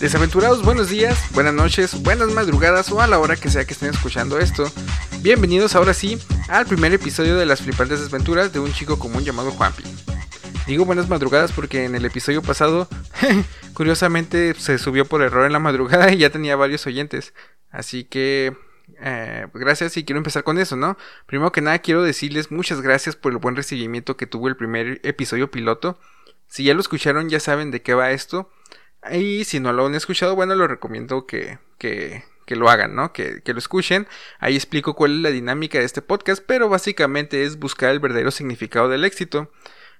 Desaventurados, 0.00 0.64
buenos 0.64 0.88
días, 0.88 1.18
buenas 1.34 1.52
noches, 1.52 2.02
buenas 2.02 2.32
madrugadas 2.32 2.90
o 2.90 3.02
a 3.02 3.06
la 3.06 3.18
hora 3.18 3.36
que 3.36 3.50
sea 3.50 3.66
que 3.66 3.74
estén 3.74 3.90
escuchando 3.90 4.38
esto. 4.38 4.64
Bienvenidos 5.20 5.76
ahora 5.76 5.92
sí 5.92 6.18
al 6.48 6.64
primer 6.64 6.94
episodio 6.94 7.36
de 7.36 7.44
las 7.44 7.60
flipantes 7.60 8.00
desventuras 8.00 8.50
de 8.50 8.60
un 8.60 8.72
chico 8.72 8.98
común 8.98 9.24
llamado 9.24 9.50
Juanpi. 9.50 9.82
Digo 10.66 10.86
buenas 10.86 11.08
madrugadas 11.10 11.52
porque 11.52 11.84
en 11.84 11.94
el 11.94 12.06
episodio 12.06 12.40
pasado, 12.40 12.88
curiosamente, 13.74 14.54
se 14.54 14.78
subió 14.78 15.04
por 15.04 15.20
error 15.20 15.44
en 15.44 15.52
la 15.52 15.58
madrugada 15.58 16.10
y 16.12 16.16
ya 16.16 16.30
tenía 16.30 16.56
varios 16.56 16.86
oyentes. 16.86 17.34
Así 17.70 18.04
que, 18.04 18.56
eh, 19.00 19.46
gracias 19.54 19.96
y 19.96 20.04
quiero 20.04 20.18
empezar 20.18 20.44
con 20.44 20.58
eso, 20.58 20.76
¿no? 20.76 20.96
Primero 21.26 21.52
que 21.52 21.60
nada 21.60 21.78
quiero 21.78 22.02
decirles 22.02 22.50
muchas 22.50 22.80
gracias 22.80 23.16
por 23.16 23.32
el 23.32 23.38
buen 23.38 23.56
recibimiento 23.56 24.16
que 24.16 24.26
tuvo 24.26 24.48
el 24.48 24.56
primer 24.56 25.00
episodio 25.04 25.50
piloto. 25.50 25.98
Si 26.48 26.64
ya 26.64 26.74
lo 26.74 26.80
escucharon 26.80 27.28
ya 27.28 27.40
saben 27.40 27.70
de 27.70 27.82
qué 27.82 27.94
va 27.94 28.10
esto. 28.10 28.50
Y 29.12 29.44
si 29.44 29.60
no 29.60 29.72
lo 29.72 29.86
han 29.86 29.94
escuchado, 29.94 30.34
bueno, 30.36 30.54
lo 30.54 30.66
recomiendo 30.66 31.26
que, 31.26 31.58
que, 31.78 32.24
que 32.44 32.56
lo 32.56 32.68
hagan, 32.68 32.94
¿no? 32.94 33.12
Que, 33.12 33.42
que, 33.42 33.52
lo 33.52 33.58
escuchen. 33.58 34.06
Ahí 34.38 34.56
explico 34.56 34.94
cuál 34.94 35.16
es 35.16 35.20
la 35.22 35.30
dinámica 35.30 35.78
de 35.78 35.84
este 35.84 36.02
podcast, 36.02 36.42
pero 36.46 36.68
básicamente 36.68 37.44
es 37.44 37.58
buscar 37.58 37.90
el 37.90 38.00
verdadero 38.00 38.30
significado 38.30 38.88
del 38.88 39.04
éxito. 39.04 39.50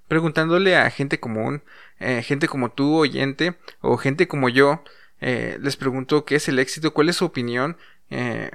Preguntándole 0.08 0.76
a 0.76 0.90
gente 0.90 1.20
común, 1.20 1.62
eh, 2.00 2.22
gente 2.22 2.48
como 2.48 2.72
tú, 2.72 2.96
oyente, 2.96 3.56
o 3.80 3.96
gente 3.96 4.26
como 4.26 4.48
yo, 4.48 4.82
eh, 5.20 5.58
les 5.60 5.76
pregunto 5.76 6.24
qué 6.24 6.36
es 6.36 6.48
el 6.48 6.58
éxito, 6.58 6.92
cuál 6.92 7.08
es 7.08 7.16
su 7.16 7.26
opinión, 7.26 7.76
eh, 8.10 8.50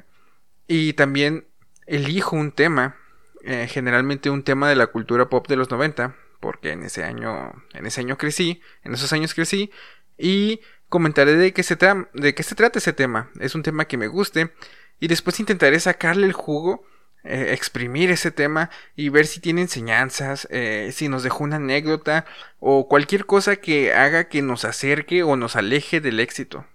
y 0.67 0.93
también 0.93 1.47
elijo 1.85 2.35
un 2.35 2.51
tema, 2.51 2.95
eh, 3.43 3.67
generalmente 3.69 4.29
un 4.29 4.43
tema 4.43 4.69
de 4.69 4.75
la 4.75 4.87
cultura 4.87 5.29
pop 5.29 5.47
de 5.47 5.55
los 5.55 5.69
90, 5.69 6.15
porque 6.39 6.71
en 6.71 6.83
ese 6.83 7.03
año, 7.03 7.53
en 7.73 7.85
ese 7.85 8.01
año 8.01 8.17
crecí, 8.17 8.61
en 8.83 8.93
esos 8.93 9.13
años 9.13 9.33
crecí, 9.33 9.71
y 10.17 10.61
comentaré 10.89 11.35
de 11.35 11.53
qué, 11.53 11.63
se 11.63 11.75
de 11.75 12.35
qué 12.35 12.43
se 12.43 12.55
trata 12.55 12.79
ese 12.79 12.93
tema. 12.93 13.29
Es 13.39 13.55
un 13.55 13.63
tema 13.63 13.85
que 13.85 13.97
me 13.97 14.07
guste 14.07 14.51
y 14.99 15.07
después 15.07 15.39
intentaré 15.39 15.79
sacarle 15.79 16.25
el 16.25 16.33
jugo, 16.33 16.85
eh, 17.23 17.53
exprimir 17.53 18.11
ese 18.11 18.31
tema 18.31 18.69
y 18.95 19.09
ver 19.09 19.25
si 19.25 19.39
tiene 19.39 19.61
enseñanzas, 19.61 20.47
eh, 20.51 20.91
si 20.93 21.09
nos 21.09 21.23
dejó 21.23 21.43
una 21.43 21.57
anécdota 21.57 22.25
o 22.59 22.87
cualquier 22.87 23.25
cosa 23.25 23.55
que 23.55 23.93
haga 23.93 24.29
que 24.29 24.41
nos 24.41 24.63
acerque 24.65 25.23
o 25.23 25.35
nos 25.35 25.55
aleje 25.55 26.01
del 26.01 26.19
éxito. 26.19 26.65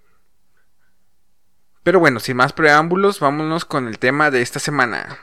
Pero 1.82 1.98
bueno, 1.98 2.20
sin 2.20 2.36
más 2.36 2.52
preámbulos, 2.52 3.20
vámonos 3.20 3.64
con 3.64 3.88
el 3.88 3.98
tema 3.98 4.30
de 4.30 4.42
esta 4.42 4.58
semana. 4.58 5.18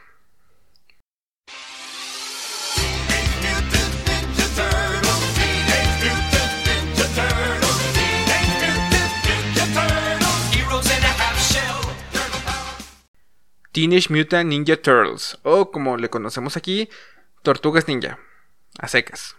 Teenage 13.72 14.12
Mutant 14.12 14.50
Ninja 14.50 14.76
Turtles, 14.76 15.38
o 15.44 15.70
como 15.70 15.98
le 15.98 16.10
conocemos 16.10 16.58
aquí, 16.58 16.90
Tortugas 17.44 17.88
Ninja, 17.88 18.18
a 18.80 18.88
secas. 18.88 19.36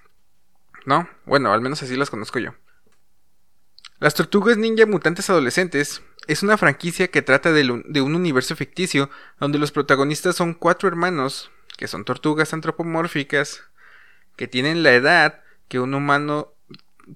¿No? 0.87 1.09
Bueno, 1.27 1.53
al 1.53 1.61
menos 1.61 1.83
así 1.83 1.97
las 1.97 2.11
conozco 2.11 2.39
yo. 2.39 2.55
Las 3.99 4.15
Tortugas 4.15 4.57
Ninja 4.57 4.87
Mutantes 4.87 5.29
Adolescentes 5.29 6.03
es 6.29 6.43
una 6.43 6.59
franquicia 6.59 7.09
que 7.09 7.23
trata 7.23 7.53
de, 7.53 7.71
un 7.71 8.15
universo 8.15 8.55
ficticio 8.55 9.11
donde 9.41 9.59
los 9.59 9.73
protagonistas 9.73 10.37
son 10.37 10.53
cuatro 10.53 10.87
hermanos, 10.87 11.51
que 11.79 11.89
son 11.89 12.05
tortugas 12.05 12.53
antropomórficas, 12.53 13.63
que 14.37 14.47
tienen 14.47 14.83
la 14.83 14.93
edad 14.93 15.41
que 15.67 15.81
un 15.81 15.95
humano 15.95 16.53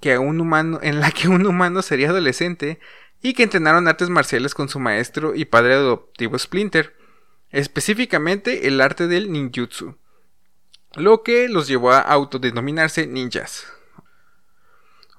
que 0.00 0.16
un 0.16 0.40
humano 0.40 0.80
en 0.82 1.00
la 1.00 1.10
que 1.10 1.28
un 1.28 1.46
humano 1.46 1.82
sería 1.82 2.08
adolescente 2.08 2.80
y 3.20 3.34
que 3.34 3.42
entrenaron 3.42 3.86
artes 3.86 4.08
marciales 4.08 4.54
con 4.54 4.70
su 4.70 4.80
maestro 4.80 5.34
y 5.34 5.44
padre 5.44 5.74
adoptivo 5.74 6.38
Splinter, 6.38 6.96
específicamente 7.50 8.66
el 8.66 8.80
arte 8.80 9.08
del 9.08 9.30
ninjutsu, 9.30 9.98
lo 10.94 11.22
que 11.22 11.50
los 11.50 11.68
llevó 11.68 11.92
a 11.92 12.00
autodenominarse 12.00 13.06
ninjas. 13.06 13.66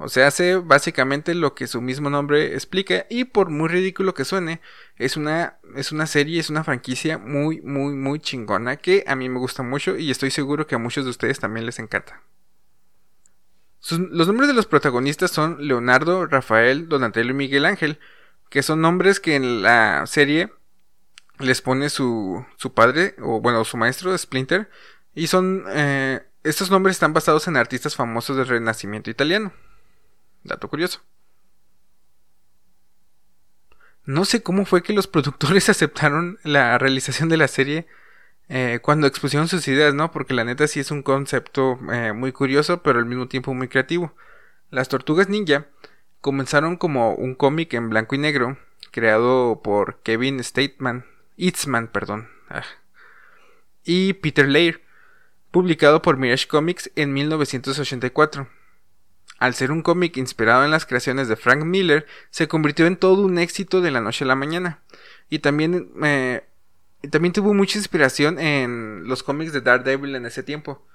O 0.04 0.10
sea, 0.10 0.28
hace 0.28 0.58
básicamente 0.58 1.34
lo 1.34 1.56
que 1.56 1.66
su 1.66 1.80
mismo 1.80 2.10
nombre 2.10 2.56
explica 2.56 3.06
y 3.10 3.24
por 3.24 3.50
muy 3.50 3.70
ridículo 3.70 4.14
que 4.14 4.26
suene, 4.26 4.60
es 4.98 5.16
una, 5.16 5.60
es 5.78 5.94
una 5.94 6.08
serie, 6.08 6.42
es 6.42 6.50
una 6.50 6.66
franquicia 6.66 7.18
muy, 7.18 7.62
muy, 7.62 7.94
muy 7.96 8.20
chingona 8.20 8.76
que 8.76 9.06
a 9.08 9.16
mí 9.16 9.30
me 9.30 9.40
gusta 9.40 9.64
mucho 9.64 9.96
y 9.96 10.12
estoy 10.12 10.30
seguro 10.30 10.68
que 10.68 10.76
a 10.76 10.78
muchos 10.78 11.06
de 11.06 11.12
ustedes 11.12 11.40
también 11.40 11.66
les 11.66 11.80
encanta. 11.80 12.22
los 13.90 14.28
nombres 14.28 14.50
de 14.50 14.54
los 14.54 14.66
protagonistas 14.66 15.32
son 15.32 15.66
Leonardo, 15.66 16.26
Rafael, 16.26 16.90
Donatello 16.90 17.32
y 17.32 17.36
Miguel 17.36 17.66
Ángel, 17.66 17.98
que 18.50 18.62
son 18.62 18.82
nombres 18.82 19.22
que 19.22 19.36
en 19.36 19.62
la 19.62 20.06
serie 20.06 20.52
les 21.40 21.62
pone 21.62 21.90
su, 21.90 22.46
su 22.58 22.74
padre, 22.74 23.16
o 23.22 23.40
bueno, 23.40 23.64
su 23.64 23.78
maestro, 23.78 24.18
Splinter, 24.18 24.70
y 25.16 25.28
son... 25.28 25.64
Eh, 25.70 26.22
estos 26.44 26.70
nombres 26.70 26.98
están 26.98 27.14
basados 27.14 27.48
en 27.48 27.56
artistas 27.56 27.96
famosos 27.96 28.36
del 28.36 28.48
Renacimiento 28.48 29.10
italiano. 29.10 29.54
Dato 30.44 30.68
curioso. 30.68 31.02
No 34.06 34.26
sé 34.26 34.44
cómo 34.44 34.66
fue 34.66 34.84
que 34.84 34.94
los 34.94 35.08
productores 35.08 35.70
aceptaron 35.70 36.40
la 36.44 36.78
realización 36.78 37.30
de 37.30 37.38
la 37.38 37.48
serie 37.48 37.88
eh, 38.50 38.80
cuando 38.82 39.08
expusieron 39.08 39.48
sus 39.48 39.68
ideas, 39.68 39.94
¿no? 39.94 40.12
Porque 40.12 40.34
la 40.34 40.44
neta 40.44 40.68
sí 40.68 40.80
es 40.80 40.92
un 40.92 41.02
concepto 41.02 41.80
eh, 41.92 42.14
muy 42.14 42.32
curioso, 42.32 42.84
pero 42.84 43.00
al 43.00 43.06
mismo 43.06 43.28
tiempo 43.28 43.54
muy 43.54 43.68
creativo. 43.68 44.14
Las 44.70 44.90
Tortugas 44.90 45.30
Ninja 45.30 45.68
comenzaron 46.20 46.78
como 46.78 47.14
un 47.16 47.36
cómic 47.36 47.74
en 47.74 47.90
blanco 47.90 48.16
y 48.16 48.18
negro, 48.18 48.58
creado 48.92 49.62
por 49.64 50.02
Kevin 50.04 50.44
Stateman, 50.44 51.06
Itzman, 51.38 51.88
perdón, 51.88 52.30
ah, 52.50 52.64
y 53.84 54.14
Peter 54.14 54.48
Lair, 54.48 54.84
publicado 55.52 56.02
por 56.02 56.18
Mirage 56.18 56.48
Comics 56.48 56.92
en 56.96 57.14
1984. 57.14 58.48
Al 59.40 59.56
ser 59.56 59.72
un 59.72 59.82
cómic 59.82 60.18
inspirado 60.18 60.64
en 60.64 60.72
las 60.72 60.86
creaciones 60.86 61.28
de 61.28 61.36
Frank 61.36 61.64
Miller, 61.64 62.06
se 62.30 62.48
convirtió 62.48 62.86
en 62.86 62.98
todo 62.98 63.24
un 63.24 63.38
éxito 63.38 63.82
de 63.82 63.92
la 63.92 64.00
noche 64.00 64.24
a 64.24 64.28
la 64.28 64.36
mañana. 64.36 64.80
Y 65.30 65.40
también, 65.40 65.92
eh, 66.04 66.46
también 67.10 67.34
tuvo 67.34 67.54
mucha 67.54 67.78
inspiración 67.78 68.40
en 68.40 69.08
los 69.08 69.24
cómics 69.24 69.52
de 69.52 69.62
Daredevil 69.62 70.16
en 70.16 70.26
ese 70.26 70.44
tiempo. 70.44 70.86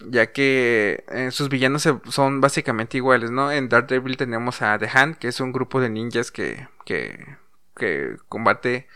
Ya 0.00 0.32
que 0.32 1.04
eh, 1.08 1.30
sus 1.30 1.50
villanos 1.50 1.86
son 2.08 2.40
básicamente 2.40 2.96
iguales, 2.96 3.30
¿no? 3.30 3.52
En 3.52 3.68
Daredevil 3.68 4.16
tenemos 4.16 4.62
a 4.62 4.78
The 4.78 4.88
Hand, 4.92 5.16
que 5.16 5.28
es 5.28 5.40
un 5.40 5.52
grupo 5.52 5.80
de 5.80 5.90
ninjas 5.90 6.30
que, 6.30 6.68
que, 6.86 7.36
que 7.76 8.16
combate 8.28 8.86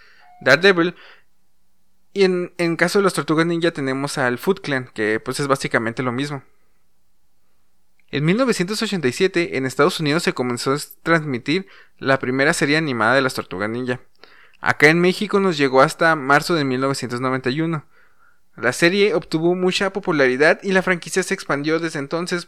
Daredevil. 0.40 0.94
Y 2.14 2.22
en, 2.22 2.54
en 2.58 2.76
caso 2.76 3.00
de 3.00 3.02
los 3.02 3.12
Tortugas 3.12 3.44
Ninja 3.44 3.72
tenemos 3.72 4.18
al 4.18 4.38
Foot 4.38 4.60
Clan, 4.60 4.88
que 4.94 5.18
pues 5.18 5.40
es 5.40 5.48
básicamente 5.48 6.02
lo 6.02 6.12
mismo. 6.12 6.44
En 8.14 8.24
1987 8.26 9.56
en 9.56 9.66
Estados 9.66 9.98
Unidos 9.98 10.22
se 10.22 10.34
comenzó 10.34 10.72
a 10.72 10.78
transmitir 11.02 11.66
la 11.98 12.20
primera 12.20 12.52
serie 12.52 12.76
animada 12.76 13.16
de 13.16 13.22
las 13.22 13.34
Tortugas 13.34 13.68
Ninja. 13.68 14.02
Acá 14.60 14.86
en 14.86 15.00
México 15.00 15.40
nos 15.40 15.58
llegó 15.58 15.80
hasta 15.80 16.14
marzo 16.14 16.54
de 16.54 16.62
1991. 16.62 17.84
La 18.54 18.72
serie 18.72 19.14
obtuvo 19.14 19.56
mucha 19.56 19.92
popularidad 19.92 20.60
y 20.62 20.70
la 20.70 20.82
franquicia 20.82 21.24
se 21.24 21.34
expandió 21.34 21.80
desde 21.80 21.98
entonces. 21.98 22.46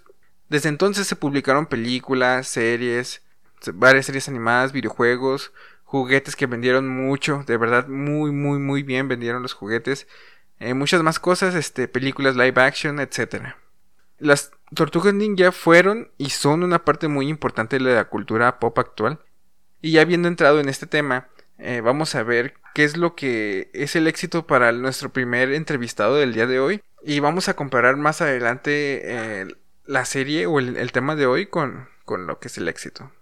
Desde 0.49 0.69
entonces 0.69 1.09
se 1.09 1.17
publicaron 1.17 1.67
películas, 1.67 2.47
series, 2.47 3.23
varias 3.75 4.07
series 4.07 4.29
animadas, 4.29 4.71
videojuegos, 4.71 5.53
juguetes 5.83 6.37
que 6.37 6.47
vendieron 6.47 6.89
mucho, 6.89 7.43
de 7.45 7.57
verdad 7.57 7.89
muy 7.89 8.31
muy 8.31 8.61
muy 8.61 8.85
bien 8.85 9.09
vendieron 9.09 9.43
los 9.43 9.55
juguetes, 9.55 10.07
eh, 10.61 10.75
muchas 10.75 11.03
más 11.03 11.19
cosas, 11.19 11.57
este, 11.57 11.89
películas 11.89 12.37
live 12.37 12.63
action, 12.63 13.01
etcétera. 13.01 13.66
Las 14.19 14.51
tortugas 14.75 15.15
ninja 15.15 15.53
fueron 15.53 16.11
y 16.17 16.31
son 16.31 16.63
una 16.63 16.85
parte 16.85 17.09
muy 17.09 17.29
importante 17.29 17.79
de 17.79 17.95
la 17.95 18.05
cultura 18.07 18.59
pop 18.59 18.79
actual. 18.79 19.21
Y 19.83 19.93
ya 19.93 20.03
habiendo 20.03 20.29
entrado 20.29 20.59
en 20.61 20.69
este 20.69 20.87
tema, 20.87 21.29
eh, 21.59 21.81
vamos 21.83 22.15
a 22.15 22.23
ver 22.23 22.55
qué 22.75 22.85
es 22.85 22.97
lo 22.97 23.15
que 23.15 23.71
es 23.75 23.97
el 23.97 24.07
éxito 24.07 24.47
para 24.47 24.73
nuestro 24.73 25.11
primer 25.11 25.53
entrevistado 25.53 26.17
del 26.17 26.33
día 26.33 26.47
de 26.47 26.61
hoy. 26.61 26.83
Y 27.03 27.21
vamos 27.21 27.49
a 27.49 27.55
comparar 27.55 27.97
más 27.97 28.21
adelante 28.21 29.01
eh, 29.05 29.47
la 29.85 30.05
serie 30.05 30.47
o 30.47 30.59
el, 30.59 30.93
tema 30.93 31.15
de 31.15 31.27
hoy 31.27 31.47
con, 31.47 31.89
con 32.05 32.27
lo 32.27 32.41
que 32.41 32.49
es 32.49 32.59
el 32.59 32.69
éxito. 32.69 33.13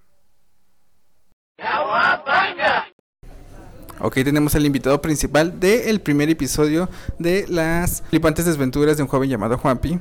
Ok, 4.00 4.14
tenemos 4.14 4.54
al 4.54 4.66
invitado 4.66 5.00
principal 5.00 5.60
del 5.60 6.00
primer 6.00 6.28
episodio 6.28 6.88
de 7.18 7.46
las 7.48 8.02
flipantes 8.08 8.44
desventuras 8.44 8.96
de 8.96 9.02
un 9.02 9.08
joven 9.08 9.30
llamado 9.30 9.58
Juanpi. 9.58 10.00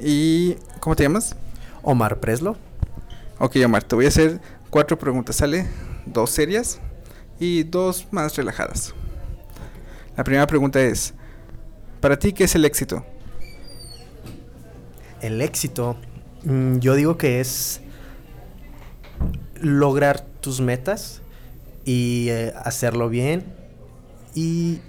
¿Y 0.00 0.56
cómo 0.80 0.94
te 0.96 1.02
llamas? 1.02 1.34
Omar 1.82 2.20
Preslo. 2.20 2.56
Ok, 3.38 3.56
Omar, 3.64 3.82
te 3.82 3.94
voy 3.94 4.04
a 4.04 4.08
hacer 4.08 4.40
cuatro 4.70 4.98
preguntas, 4.98 5.36
¿sale? 5.36 5.66
Dos 6.06 6.30
serias 6.30 6.80
y 7.38 7.64
dos 7.64 8.06
más 8.10 8.36
relajadas. 8.36 8.94
La 10.16 10.24
primera 10.24 10.46
pregunta 10.46 10.80
es, 10.80 11.14
Para 12.00 12.18
ti, 12.18 12.32
¿qué 12.32 12.44
es 12.44 12.54
el 12.54 12.64
éxito? 12.64 13.04
El 15.20 15.40
éxito, 15.42 15.96
mm, 16.44 16.78
yo 16.78 16.94
digo 16.94 17.16
que 17.16 17.40
es 17.40 17.80
lograr 19.60 20.20
tus 20.40 20.60
metas 20.60 21.22
y 21.84 22.28
eh, 22.30 22.52
hacerlo 22.64 23.08
bien 23.08 23.44
y... 24.34 24.80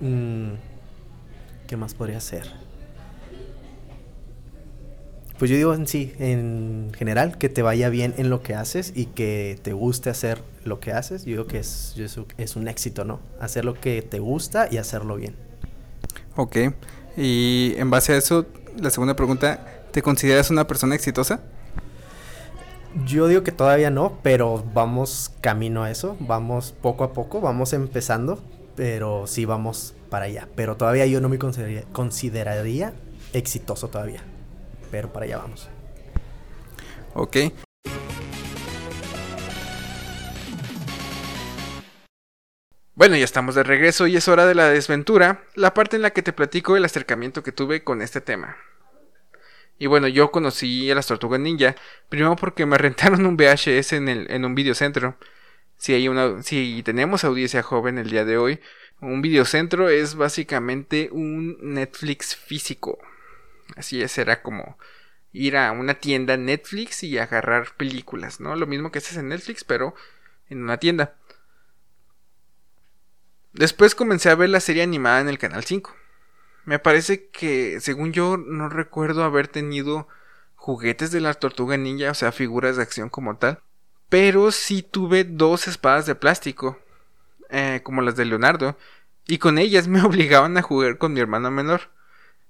Mm, 0.00 0.52
¿Qué 1.66 1.76
más 1.76 1.92
podría 1.92 2.20
ser? 2.20 2.67
Pues 5.38 5.52
yo 5.52 5.56
digo 5.56 5.72
en 5.72 5.86
sí, 5.86 6.12
en 6.18 6.90
general, 6.98 7.38
que 7.38 7.48
te 7.48 7.62
vaya 7.62 7.88
bien 7.90 8.12
en 8.18 8.28
lo 8.28 8.42
que 8.42 8.56
haces 8.56 8.92
y 8.96 9.06
que 9.06 9.56
te 9.62 9.72
guste 9.72 10.10
hacer 10.10 10.42
lo 10.64 10.80
que 10.80 10.90
haces. 10.90 11.24
Yo 11.24 11.30
digo 11.30 11.46
que 11.46 11.60
es, 11.60 11.94
es 12.38 12.56
un 12.56 12.66
éxito, 12.66 13.04
¿no? 13.04 13.20
Hacer 13.38 13.64
lo 13.64 13.74
que 13.74 14.02
te 14.02 14.18
gusta 14.18 14.66
y 14.68 14.78
hacerlo 14.78 15.14
bien. 15.14 15.36
Ok. 16.34 16.56
Y 17.16 17.74
en 17.76 17.88
base 17.88 18.14
a 18.14 18.16
eso, 18.16 18.46
la 18.80 18.90
segunda 18.90 19.14
pregunta, 19.14 19.84
¿te 19.92 20.02
consideras 20.02 20.50
una 20.50 20.66
persona 20.66 20.96
exitosa? 20.96 21.40
Yo 23.06 23.28
digo 23.28 23.44
que 23.44 23.52
todavía 23.52 23.90
no, 23.90 24.18
pero 24.24 24.64
vamos 24.74 25.30
camino 25.40 25.84
a 25.84 25.90
eso, 25.92 26.16
vamos 26.18 26.74
poco 26.82 27.04
a 27.04 27.12
poco, 27.12 27.40
vamos 27.40 27.72
empezando, 27.74 28.42
pero 28.74 29.28
sí 29.28 29.44
vamos 29.44 29.94
para 30.10 30.24
allá. 30.24 30.48
Pero 30.56 30.76
todavía 30.76 31.06
yo 31.06 31.20
no 31.20 31.28
me 31.28 31.38
consideraría 31.38 32.92
exitoso 33.32 33.86
todavía 33.86 34.24
pero 34.90 35.12
para 35.12 35.26
allá 35.26 35.38
vamos. 35.38 35.68
Ok. 37.14 37.36
Bueno, 42.94 43.16
ya 43.16 43.24
estamos 43.24 43.54
de 43.54 43.62
regreso 43.62 44.08
y 44.08 44.16
es 44.16 44.26
hora 44.26 44.44
de 44.44 44.56
la 44.56 44.70
desventura, 44.70 45.44
la 45.54 45.72
parte 45.72 45.94
en 45.94 46.02
la 46.02 46.10
que 46.10 46.22
te 46.22 46.32
platico 46.32 46.76
el 46.76 46.84
acercamiento 46.84 47.44
que 47.44 47.52
tuve 47.52 47.84
con 47.84 48.02
este 48.02 48.20
tema. 48.20 48.56
Y 49.78 49.86
bueno, 49.86 50.08
yo 50.08 50.32
conocí 50.32 50.90
a 50.90 50.96
las 50.96 51.06
tortugas 51.06 51.38
ninja, 51.38 51.76
primero 52.08 52.34
porque 52.34 52.66
me 52.66 52.76
rentaron 52.78 53.24
un 53.24 53.36
VHS 53.36 53.92
en, 53.92 54.08
en 54.08 54.44
un 54.44 54.54
videocentro. 54.56 55.16
Si, 55.76 55.94
hay 55.94 56.08
una, 56.08 56.42
si 56.42 56.82
tenemos 56.82 57.22
audiencia 57.22 57.62
joven 57.62 57.98
el 57.98 58.10
día 58.10 58.24
de 58.24 58.36
hoy, 58.36 58.58
un 59.00 59.22
videocentro 59.22 59.88
es 59.88 60.16
básicamente 60.16 61.08
un 61.12 61.56
Netflix 61.62 62.34
físico. 62.34 62.98
Así 63.76 64.02
es, 64.02 64.16
era 64.18 64.42
como 64.42 64.78
ir 65.32 65.56
a 65.56 65.72
una 65.72 65.94
tienda 65.94 66.36
Netflix 66.36 67.02
y 67.02 67.18
agarrar 67.18 67.74
películas, 67.76 68.40
¿no? 68.40 68.56
Lo 68.56 68.66
mismo 68.66 68.90
que 68.90 68.98
haces 68.98 69.16
en 69.16 69.28
Netflix, 69.28 69.64
pero 69.64 69.94
en 70.48 70.62
una 70.62 70.78
tienda. 70.78 71.14
Después 73.52 73.94
comencé 73.94 74.30
a 74.30 74.34
ver 74.34 74.50
la 74.50 74.60
serie 74.60 74.82
animada 74.82 75.20
en 75.20 75.28
el 75.28 75.38
Canal 75.38 75.64
5. 75.64 75.94
Me 76.64 76.78
parece 76.78 77.28
que, 77.28 77.80
según 77.80 78.12
yo, 78.12 78.36
no 78.36 78.68
recuerdo 78.68 79.24
haber 79.24 79.48
tenido 79.48 80.06
juguetes 80.54 81.10
de 81.10 81.20
la 81.20 81.34
tortuga 81.34 81.76
ninja, 81.76 82.10
o 82.10 82.14
sea, 82.14 82.30
figuras 82.30 82.76
de 82.76 82.82
acción 82.82 83.08
como 83.08 83.36
tal. 83.36 83.60
Pero 84.08 84.52
sí 84.52 84.82
tuve 84.82 85.24
dos 85.24 85.66
espadas 85.66 86.06
de 86.06 86.14
plástico, 86.14 86.78
eh, 87.50 87.80
como 87.82 88.02
las 88.02 88.16
de 88.16 88.26
Leonardo, 88.26 88.76
y 89.26 89.38
con 89.38 89.58
ellas 89.58 89.88
me 89.88 90.02
obligaban 90.02 90.56
a 90.56 90.62
jugar 90.62 90.98
con 90.98 91.12
mi 91.12 91.20
hermano 91.20 91.50
menor. 91.50 91.90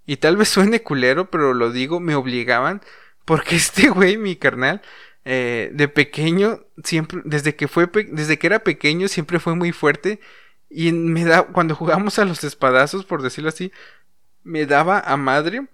Y 0.08 0.16
tal 0.16 0.38
vez 0.38 0.48
suene 0.48 0.82
culero, 0.82 1.30
pero 1.30 1.52
lo 1.52 1.70
digo, 1.70 2.00
me 2.00 2.14
obligaban. 2.14 2.80
Porque 3.26 3.56
este 3.56 3.90
güey, 3.90 4.16
mi 4.16 4.36
carnal, 4.36 4.80
eh, 5.26 5.70
de 5.74 5.86
pequeño, 5.86 6.64
siempre, 6.82 7.20
desde 7.26 7.54
que 7.54 7.68
fue, 7.68 7.90
desde 8.10 8.38
que 8.38 8.46
era 8.46 8.60
pequeño, 8.60 9.06
siempre 9.08 9.38
fue 9.38 9.54
muy 9.54 9.70
fuerte. 9.70 10.18
Y 10.70 10.92
me 10.92 11.26
da, 11.26 11.42
cuando 11.48 11.74
jugamos 11.74 12.18
a 12.18 12.24
los 12.24 12.42
espadazos, 12.42 13.04
por 13.04 13.20
decirlo 13.20 13.50
así, 13.50 13.70
me 14.44 14.64
daba 14.64 14.98
a 14.98 15.18
madre. 15.18 15.68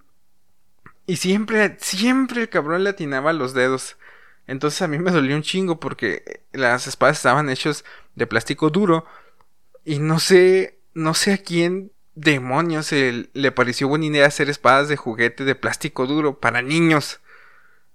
Y 1.07 1.17
siempre, 1.17 1.77
siempre 1.79 2.43
el 2.43 2.49
cabrón 2.49 2.83
le 2.83 2.91
atinaba 2.91 3.33
los 3.33 3.55
dedos. 3.55 3.97
Entonces 4.49 4.83
a 4.83 4.89
mí 4.89 4.99
me 4.99 5.13
dolió 5.13 5.37
un 5.37 5.43
chingo 5.43 5.79
porque 5.79 6.43
las 6.53 6.89
espadas 6.89 7.19
estaban 7.19 7.51
hechas 7.51 7.85
de 8.17 8.27
plástico 8.27 8.69
duro. 8.71 9.07
Y 9.85 10.01
no 10.01 10.19
sé, 10.19 10.81
no 10.93 11.15
sé 11.15 11.35
a 11.35 11.39
quién 11.39 11.93
demonios 12.15 12.93
le 12.93 13.53
pareció 13.53 13.89
buena 13.89 14.07
idea 14.07 14.27
hacer 14.27 14.49
espadas 14.49 14.89
de 14.89 14.97
juguete 14.97 15.45
de 15.45 15.55
plástico 15.55 16.07
duro 16.07 16.41
para 16.41 16.63
niños. 16.63 17.21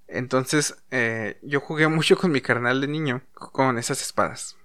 Entonces 0.08 0.78
eh, 0.92 1.38
yo 1.42 1.60
jugué 1.60 1.88
mucho 1.90 2.18
con 2.18 2.32
mi 2.32 2.42
carnal 2.42 2.82
de 2.82 2.88
niño 2.88 3.22
con 3.34 3.78
esas 3.78 4.02
espadas. 4.02 4.58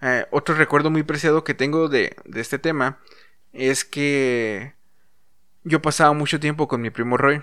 Eh, 0.00 0.26
otro 0.30 0.54
recuerdo 0.54 0.90
muy 0.90 1.04
preciado 1.04 1.44
que 1.44 1.54
tengo 1.54 1.88
de, 1.88 2.16
de, 2.24 2.40
este 2.40 2.58
tema 2.58 2.98
es 3.52 3.84
que 3.84 4.74
yo 5.62 5.80
pasaba 5.80 6.12
mucho 6.12 6.40
tiempo 6.40 6.66
con 6.66 6.80
mi 6.80 6.90
primo 6.90 7.16
Roy. 7.16 7.42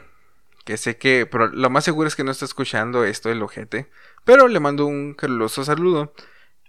Que 0.65 0.75
sé 0.77 0.97
que, 0.97 1.25
pero 1.25 1.47
lo 1.47 1.69
más 1.69 1.86
seguro 1.86 2.07
es 2.07 2.15
que 2.15 2.24
no 2.24 2.31
está 2.31 2.45
escuchando 2.45 3.06
esto 3.06 3.31
el 3.31 3.41
ojete. 3.41 3.89
Pero 4.25 4.47
le 4.47 4.59
mando 4.59 4.86
un 4.86 5.13
caluroso 5.13 5.63
saludo. 5.63 6.13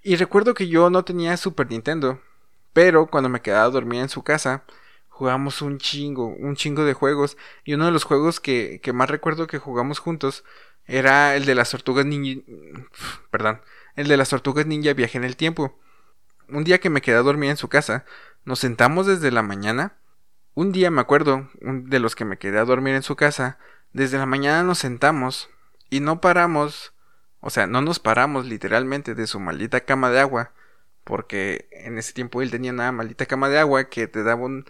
Y 0.02 0.17
recuerdo 0.17 0.55
que 0.55 0.69
yo 0.69 0.90
no 0.90 1.05
tenía 1.05 1.37
Super 1.37 1.69
Nintendo. 1.69 2.20
Pero 2.72 3.06
cuando 3.06 3.28
me 3.28 3.43
quedaba 3.43 3.69
dormida 3.70 4.02
en 4.02 4.08
su 4.08 4.22
casa, 4.22 4.64
jugamos 5.08 5.61
un 5.62 5.78
chingo, 5.78 6.28
un 6.28 6.56
chingo 6.56 6.84
de 6.84 6.94
juegos. 6.94 7.37
Y 7.64 7.75
uno 7.75 7.87
de 7.87 7.93
los 7.93 8.05
juegos 8.05 8.40
que, 8.40 8.81
que 8.82 8.93
más 8.93 9.11
recuerdo 9.11 9.46
que 9.46 9.58
jugamos 9.58 9.99
juntos 9.99 10.44
era 10.87 11.37
el 11.37 11.44
de 11.44 11.55
las 11.55 11.70
tortugas 11.70 12.06
ninja. 12.06 12.43
Perdón, 13.31 13.61
el 13.96 14.08
de 14.08 14.17
las 14.17 14.31
tortugas 14.31 14.67
ninja 14.67 14.93
viaje 14.94 15.19
en 15.19 15.25
el 15.25 15.37
tiempo. 15.37 15.78
Un 16.49 16.64
día 16.64 16.81
que 16.81 16.90
me 16.90 17.02
quedé 17.02 17.17
dormida 17.17 17.50
en 17.50 17.56
su 17.56 17.69
casa, 17.69 18.05
nos 18.44 18.58
sentamos 18.58 19.06
desde 19.06 19.31
la 19.31 19.43
mañana. 19.43 19.96
Un 20.55 20.72
día 20.72 20.90
me 20.90 21.00
acuerdo, 21.00 21.49
de 21.61 22.00
los 22.00 22.17
que 22.17 22.25
me 22.25 22.38
quedé 22.38 22.58
a 22.58 22.64
dormir 22.64 22.94
en 22.94 23.02
su 23.02 23.14
casa, 23.14 23.58
desde 23.93 24.19
la 24.19 24.26
mañana 24.26 24.62
nos 24.64 24.78
sentamos 24.78 25.49
y 25.90 26.00
no 26.00 26.20
paramos, 26.20 26.93
o 27.40 27.50
sea, 27.50 27.67
no 27.67 27.82
nos 27.82 27.99
paramos 28.00 28.46
literalmente 28.46 29.14
de 29.14 29.26
su 29.26 29.38
maldita 29.38 29.81
cama 29.81 30.11
de 30.11 30.20
agua 30.20 30.52
porque 31.05 31.69
en 31.73 31.99
ese 31.99 32.12
tiempo 32.12 32.43
él 32.43 32.50
tenía 32.50 32.73
una 32.73 32.93
maldita 32.93 33.26
cama 33.26 33.49
de 33.49 33.58
agua 33.58 33.85
que 33.85 34.06
te 34.06 34.23
daba 34.23 34.43
un, 34.43 34.64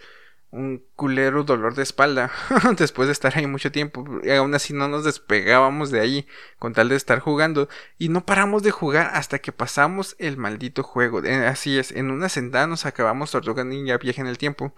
un 0.51 0.85
culero 0.97 1.45
dolor 1.45 1.75
de 1.75 1.83
espalda 1.83 2.33
después 2.77 3.07
de 3.07 3.13
estar 3.13 3.37
ahí 3.37 3.47
mucho 3.47 3.71
tiempo 3.71 4.05
y 4.23 4.31
aún 4.31 4.55
así 4.55 4.73
no 4.73 4.89
nos 4.89 5.05
despegábamos 5.05 5.91
de 5.91 6.01
ahí 6.01 6.27
con 6.59 6.73
tal 6.73 6.89
de 6.89 6.97
estar 6.97 7.21
jugando 7.21 7.69
y 7.99 8.09
no 8.09 8.27
paramos 8.27 8.63
de 8.63 8.73
jugar 8.73 9.11
hasta 9.15 9.39
que 9.39 9.53
pasamos 9.53 10.17
el 10.19 10.37
maldito 10.37 10.83
juego. 10.83 11.23
Eh, 11.25 11.47
así 11.47 11.79
es 11.79 11.93
en 11.93 12.11
una 12.11 12.29
sentada 12.29 12.67
nos 12.67 12.85
acabamos 12.85 13.31
Tortuga 13.31 13.65
Ninja 13.65 13.99
Viaje 13.99 14.21
en 14.21 14.27
el 14.27 14.39
Tiempo 14.39 14.75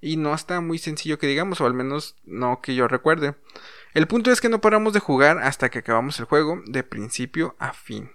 y 0.00 0.18
no 0.18 0.34
está 0.34 0.60
muy 0.60 0.78
sencillo 0.78 1.18
que 1.18 1.26
digamos 1.26 1.60
o 1.60 1.66
al 1.66 1.74
menos 1.74 2.16
no 2.24 2.60
que 2.60 2.74
yo 2.74 2.86
recuerde. 2.86 3.34
El 3.94 4.06
punto 4.06 4.30
es 4.30 4.42
que 4.42 4.50
no 4.50 4.60
paramos 4.60 4.92
de 4.92 5.00
jugar 5.00 5.38
hasta 5.38 5.70
que 5.70 5.78
acabamos 5.78 6.18
el 6.20 6.26
juego 6.26 6.60
de 6.66 6.82
principio 6.82 7.56
a 7.58 7.72
fin. 7.72 8.10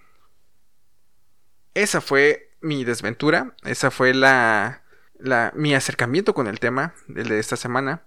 Esa 1.74 2.00
fue 2.00 2.51
mi 2.62 2.84
desventura, 2.84 3.54
esa 3.64 3.90
fue 3.90 4.14
la, 4.14 4.82
la, 5.18 5.52
mi 5.54 5.74
acercamiento 5.74 6.34
con 6.34 6.46
el 6.46 6.60
tema 6.60 6.94
de 7.08 7.38
esta 7.38 7.56
semana. 7.56 8.02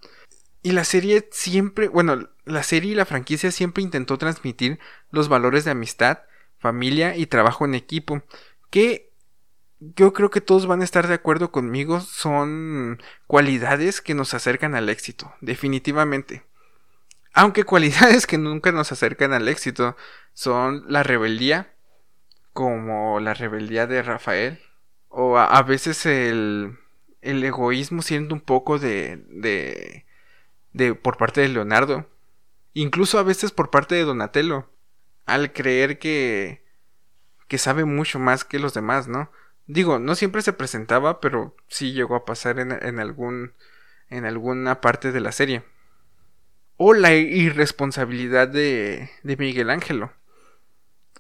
Y 0.62 0.72
la 0.72 0.84
serie 0.84 1.30
siempre, 1.32 1.88
bueno, 1.88 2.30
la 2.46 2.64
serie 2.64 2.94
y 2.94 2.96
la 2.96 3.06
franquicia 3.06 3.52
siempre 3.52 3.84
intentó 3.84 4.18
transmitir 4.18 4.80
los 5.12 5.30
valores 5.30 5.64
de 5.66 5.72
amistad, 5.72 6.20
familia 6.58 7.16
y 7.16 7.28
trabajo 7.28 7.66
en 7.66 7.76
equipo, 7.76 8.24
que 8.72 9.12
yo 9.80 10.14
creo 10.14 10.30
que 10.30 10.42
todos 10.42 10.66
van 10.66 10.82
a 10.82 10.84
estar 10.84 11.08
de 11.08 11.14
acuerdo 11.14 11.52
conmigo, 11.52 12.00
son 12.00 13.02
cualidades 13.28 14.02
que 14.02 14.16
nos 14.16 14.34
acercan 14.34 14.74
al 14.74 14.90
éxito, 14.90 15.34
definitivamente. 15.42 16.44
Aunque 17.34 17.64
cualidades 17.64 18.26
que 18.26 18.38
nunca 18.38 18.72
nos 18.72 18.92
acercan 18.92 19.34
al 19.34 19.48
éxito 19.48 19.96
son 20.34 20.86
la 20.88 21.04
rebeldía, 21.04 21.75
como 22.56 23.20
la 23.20 23.34
rebeldía 23.34 23.86
de 23.86 24.02
Rafael 24.02 24.62
o 25.10 25.38
a, 25.38 25.62
veces 25.64 26.06
el, 26.06 26.80
el, 27.22 27.44
egoísmo 27.44 28.02
siendo 28.02 28.34
un 28.34 28.40
poco 28.40 28.80
de, 28.80 29.26
de, 29.28 30.06
de 30.72 30.96
por 30.96 31.18
parte 31.18 31.42
de 31.42 31.50
Leonardo, 31.50 32.10
incluso 32.74 33.20
a 33.20 33.24
veces 33.24 33.52
por 33.52 33.72
parte 33.72 33.96
de 33.96 34.06
Donatello, 34.06 34.70
al 35.26 35.52
creer 35.52 36.00
que 36.00 36.64
que 37.50 37.58
sabe 37.58 37.84
mucho 37.84 38.20
más 38.20 38.46
que 38.46 38.58
los 38.58 38.74
demás, 38.74 39.10
¿no? 39.10 39.30
Digo, 39.68 40.00
no 40.00 40.16
siempre 40.16 40.42
se 40.42 40.54
presentaba, 40.54 41.20
pero 41.20 41.58
sí 41.68 41.92
llegó 41.92 42.16
a 42.16 42.24
pasar 42.24 42.60
en, 42.60 42.72
en 42.72 43.00
algún 43.02 43.52
en 44.10 44.24
alguna 44.24 44.80
parte 44.80 45.12
de 45.12 45.20
la 45.20 45.34
serie. 45.34 45.64
O 46.78 46.94
la 46.94 47.14
irresponsabilidad 47.16 48.48
de, 48.48 49.10
de 49.24 49.36
Miguel 49.36 49.70
Ángelo. 49.70 50.14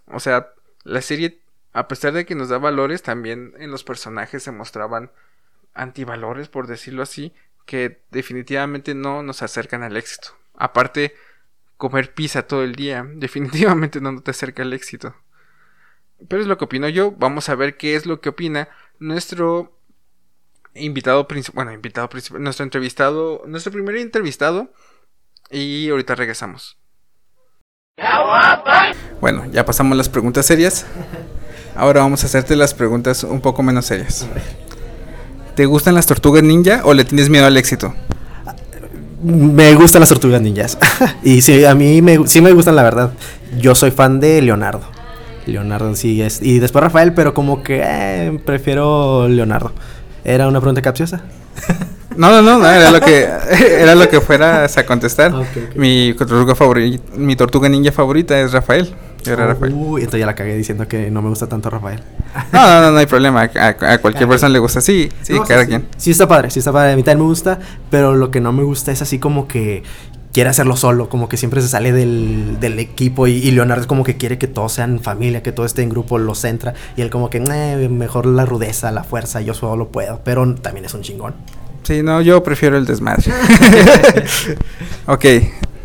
O 0.07 0.21
sea, 0.21 0.54
la 0.85 1.01
serie, 1.01 1.41
a 1.73 1.89
pesar 1.89 2.13
de 2.13 2.25
que 2.25 2.35
nos 2.35 2.47
da 2.47 2.57
valores, 2.57 3.01
también 3.01 3.53
en 3.57 3.71
los 3.71 3.83
personajes 3.83 4.43
se 4.43 4.51
mostraban 4.51 5.11
antivalores, 5.73 6.47
por 6.47 6.67
decirlo 6.67 7.03
así, 7.03 7.33
que 7.65 8.01
definitivamente 8.11 8.93
no 8.93 9.23
nos 9.23 9.41
acercan 9.41 9.83
al 9.83 9.97
éxito. 9.97 10.29
Aparte, 10.53 11.15
comer 11.75 12.13
pizza 12.13 12.47
todo 12.47 12.63
el 12.63 12.75
día, 12.75 13.05
definitivamente 13.15 13.99
no 13.99 14.21
te 14.21 14.31
acerca 14.31 14.63
al 14.63 14.73
éxito. 14.73 15.15
Pero 16.29 16.41
es 16.41 16.47
lo 16.47 16.57
que 16.57 16.65
opino 16.65 16.87
yo. 16.87 17.11
Vamos 17.11 17.49
a 17.49 17.55
ver 17.55 17.75
qué 17.75 17.95
es 17.95 18.05
lo 18.05 18.21
que 18.21 18.29
opina 18.29 18.69
nuestro 18.99 19.77
invitado 20.75 21.27
principal, 21.27 21.55
bueno, 21.55 21.73
invitado 21.73 22.07
principal, 22.09 22.41
nuestro 22.41 22.63
entrevistado, 22.63 23.41
nuestro 23.47 23.73
primer 23.73 23.97
entrevistado. 23.97 24.71
Y 25.49 25.89
ahorita 25.89 26.15
regresamos. 26.15 26.77
Bueno, 29.25 29.41
ya 29.51 29.65
pasamos 29.65 29.97
las 29.97 30.07
preguntas 30.07 30.45
serias. 30.45 30.85
Ahora 31.75 32.01
vamos 32.01 32.21
a 32.21 32.27
hacerte 32.27 32.55
las 32.55 32.75
preguntas 32.75 33.23
un 33.23 33.41
poco 33.41 33.63
menos 33.63 33.87
serias. 33.87 34.27
¿Te 35.55 35.65
gustan 35.65 35.95
las 35.95 36.05
tortugas 36.05 36.43
ninja 36.43 36.81
o 36.83 36.93
le 36.93 37.05
tienes 37.05 37.27
miedo 37.31 37.47
al 37.47 37.57
éxito? 37.57 37.95
Me 39.23 39.73
gustan 39.73 40.01
las 40.01 40.09
tortugas 40.09 40.43
ninjas. 40.43 40.77
y 41.23 41.41
sí, 41.41 41.65
a 41.65 41.73
mí 41.73 42.03
me, 42.03 42.27
sí 42.27 42.39
me 42.39 42.51
gustan, 42.51 42.75
la 42.75 42.83
verdad. 42.83 43.13
Yo 43.57 43.73
soy 43.73 43.89
fan 43.89 44.19
de 44.19 44.43
Leonardo. 44.43 44.83
Leonardo 45.47 45.95
sí 45.95 46.21
es. 46.21 46.39
Y 46.43 46.59
después 46.59 46.83
Rafael, 46.83 47.13
pero 47.15 47.33
como 47.33 47.63
que 47.63 47.81
eh, 47.83 48.39
prefiero 48.45 49.27
Leonardo. 49.27 49.71
¿Era 50.23 50.47
una 50.47 50.59
pregunta 50.59 50.83
capciosa? 50.83 51.23
No, 52.17 52.41
no, 52.41 52.59
no, 52.59 52.65
era 52.65 52.91
lo 52.91 53.01
que 53.01 53.27
era 53.81 53.93
lo 53.93 54.07
que 54.07 54.21
fueras 54.21 54.77
a 54.77 54.85
contestar. 54.85 55.33
Mi 55.75 56.13
tortuga 56.13 56.55
favorita, 56.55 57.03
mi 57.17 57.35
tortuga 57.35 57.67
ninja 57.67 57.91
favorita 57.91 58.39
es 58.39 58.53
Rafael. 58.53 58.95
Yo 59.25 59.33
era 59.33 59.47
Rafael. 59.47 59.73
Uy, 59.73 60.01
entonces 60.01 60.19
ya 60.19 60.25
la 60.25 60.35
cagué 60.35 60.55
diciendo 60.55 60.87
que 60.87 61.09
no 61.11 61.21
me 61.21 61.29
gusta 61.29 61.47
tanto 61.47 61.69
Rafael. 61.69 62.01
No, 62.51 62.67
no, 62.67 62.81
no, 62.81 62.91
no 62.91 62.97
hay 62.97 63.05
problema. 63.05 63.43
A, 63.43 63.97
cualquier 63.99 64.27
persona 64.27 64.49
le 64.49 64.59
gusta. 64.59 64.81
Sí, 64.81 65.09
sí, 65.21 65.33
cada 65.47 65.65
quien. 65.65 65.87
Sí 65.97 66.11
está 66.11 66.27
padre, 66.27 66.51
sí 66.51 66.59
está 66.59 66.71
padre. 66.71 66.93
A 66.93 66.95
mí 66.95 67.03
también 67.03 67.19
me 67.19 67.29
gusta, 67.29 67.59
pero 67.89 68.15
lo 68.15 68.31
que 68.31 68.41
no 68.41 68.51
me 68.51 68.63
gusta 68.63 68.91
es 68.91 69.01
así 69.01 69.19
como 69.19 69.47
que 69.47 69.83
quiere 70.35 70.49
hacerlo 70.49 70.75
solo, 70.75 71.07
como 71.07 71.29
que 71.29 71.37
siempre 71.37 71.61
se 71.61 71.69
sale 71.69 71.93
del, 71.93 72.57
del 72.59 72.77
equipo 72.79 73.25
y, 73.25 73.49
Leonardo 73.51 73.83
es 73.83 73.87
como 73.87 74.03
que 74.03 74.17
quiere 74.17 74.37
que 74.37 74.47
todos 74.47 74.73
sean 74.73 74.99
familia, 74.99 75.41
que 75.41 75.53
todo 75.53 75.65
esté 75.65 75.81
en 75.81 75.89
grupo, 75.89 76.17
lo 76.17 76.35
centra 76.35 76.73
y 76.97 77.01
él 77.03 77.09
como 77.09 77.29
que 77.29 77.39
mejor 77.39 78.25
la 78.25 78.45
rudeza, 78.45 78.91
la 78.91 79.05
fuerza, 79.05 79.39
yo 79.39 79.53
solo 79.53 79.87
puedo, 79.87 80.19
pero 80.25 80.53
también 80.55 80.85
es 80.85 80.93
un 80.93 81.03
chingón. 81.03 81.35
Sí, 81.83 82.03
no, 82.03 82.19
yo 82.19 82.43
prefiero 82.43 82.75
el 82.75 82.85
desmadre. 82.85 83.23
ok, 85.05 85.25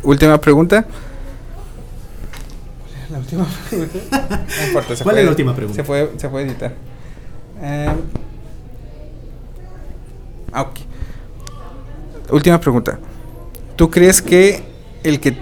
última 0.02 0.40
pregunta. 0.40 0.84
Última 3.32 3.46
pregunta. 3.68 3.98
No 4.60 4.66
importa, 4.66 4.94
¿Cuál 5.02 5.18
es 5.18 5.24
la 5.24 5.30
última 5.30 5.54
pregunta? 5.54 5.82
Se 5.82 5.84
puede, 5.84 6.18
se 6.18 6.28
puede 6.28 6.46
editar. 6.46 6.72
Eh, 7.62 7.92
ok. 10.54 12.30
Última 12.30 12.60
pregunta. 12.60 12.98
¿Tú 13.76 13.90
crees 13.90 14.20
que 14.20 14.62
el 15.02 15.20
que 15.20 15.36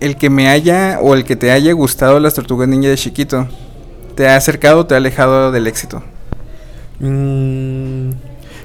el 0.00 0.16
que 0.16 0.30
me 0.30 0.48
haya 0.48 0.98
o 1.00 1.14
el 1.14 1.24
que 1.24 1.36
te 1.36 1.50
haya 1.50 1.72
gustado 1.72 2.20
las 2.20 2.34
tortugas 2.34 2.68
ninja 2.68 2.88
de 2.88 2.96
chiquito 2.96 3.48
te 4.14 4.28
ha 4.28 4.36
acercado 4.36 4.80
o 4.80 4.86
te 4.86 4.94
ha 4.94 4.96
alejado 4.96 5.52
del 5.52 5.66
éxito? 5.66 6.02
Mmm 7.00 8.10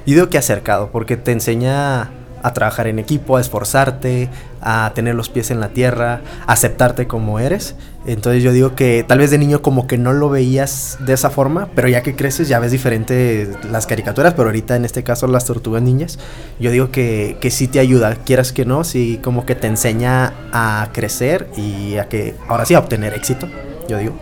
yo 0.04 0.14
digo 0.14 0.28
que 0.30 0.38
acercado, 0.38 0.90
porque 0.90 1.16
te 1.16 1.30
enseña 1.30 2.10
a 2.42 2.52
trabajar 2.54 2.88
en 2.88 2.98
equipo, 2.98 3.36
a 3.36 3.40
esforzarte, 3.40 4.28
a 4.60 4.90
tener 4.94 5.14
los 5.14 5.28
pies 5.28 5.52
en 5.52 5.60
la 5.60 5.68
tierra, 5.68 6.22
a 6.44 6.52
aceptarte 6.52 7.06
como 7.06 7.38
eres. 7.38 7.76
Entonces 8.04 8.42
yo 8.42 8.52
digo 8.52 8.74
que 8.74 9.04
tal 9.06 9.18
vez 9.18 9.30
de 9.30 9.38
niño 9.38 9.62
como 9.62 9.86
que 9.86 9.96
no 9.96 10.12
lo 10.12 10.28
veías 10.28 10.98
de 11.00 11.12
esa 11.12 11.30
forma, 11.30 11.68
pero 11.74 11.88
ya 11.88 12.02
que 12.02 12.16
creces 12.16 12.48
ya 12.48 12.58
ves 12.58 12.72
diferente 12.72 13.48
las 13.70 13.86
caricaturas, 13.86 14.34
pero 14.34 14.48
ahorita 14.48 14.74
en 14.74 14.84
este 14.84 15.04
caso 15.04 15.28
las 15.28 15.44
tortugas 15.44 15.82
niñas, 15.82 16.18
yo 16.58 16.70
digo 16.72 16.90
que, 16.90 17.36
que 17.40 17.50
sí 17.50 17.68
te 17.68 17.78
ayuda, 17.78 18.16
quieras 18.16 18.52
que 18.52 18.64
no, 18.64 18.82
sí 18.82 19.20
como 19.22 19.46
que 19.46 19.54
te 19.54 19.68
enseña 19.68 20.32
a 20.52 20.88
crecer 20.92 21.48
y 21.56 21.96
a 21.96 22.08
que 22.08 22.34
ahora 22.48 22.64
sí 22.64 22.74
a 22.74 22.80
obtener 22.80 23.14
éxito, 23.14 23.48
yo 23.88 23.98
digo. 23.98 24.14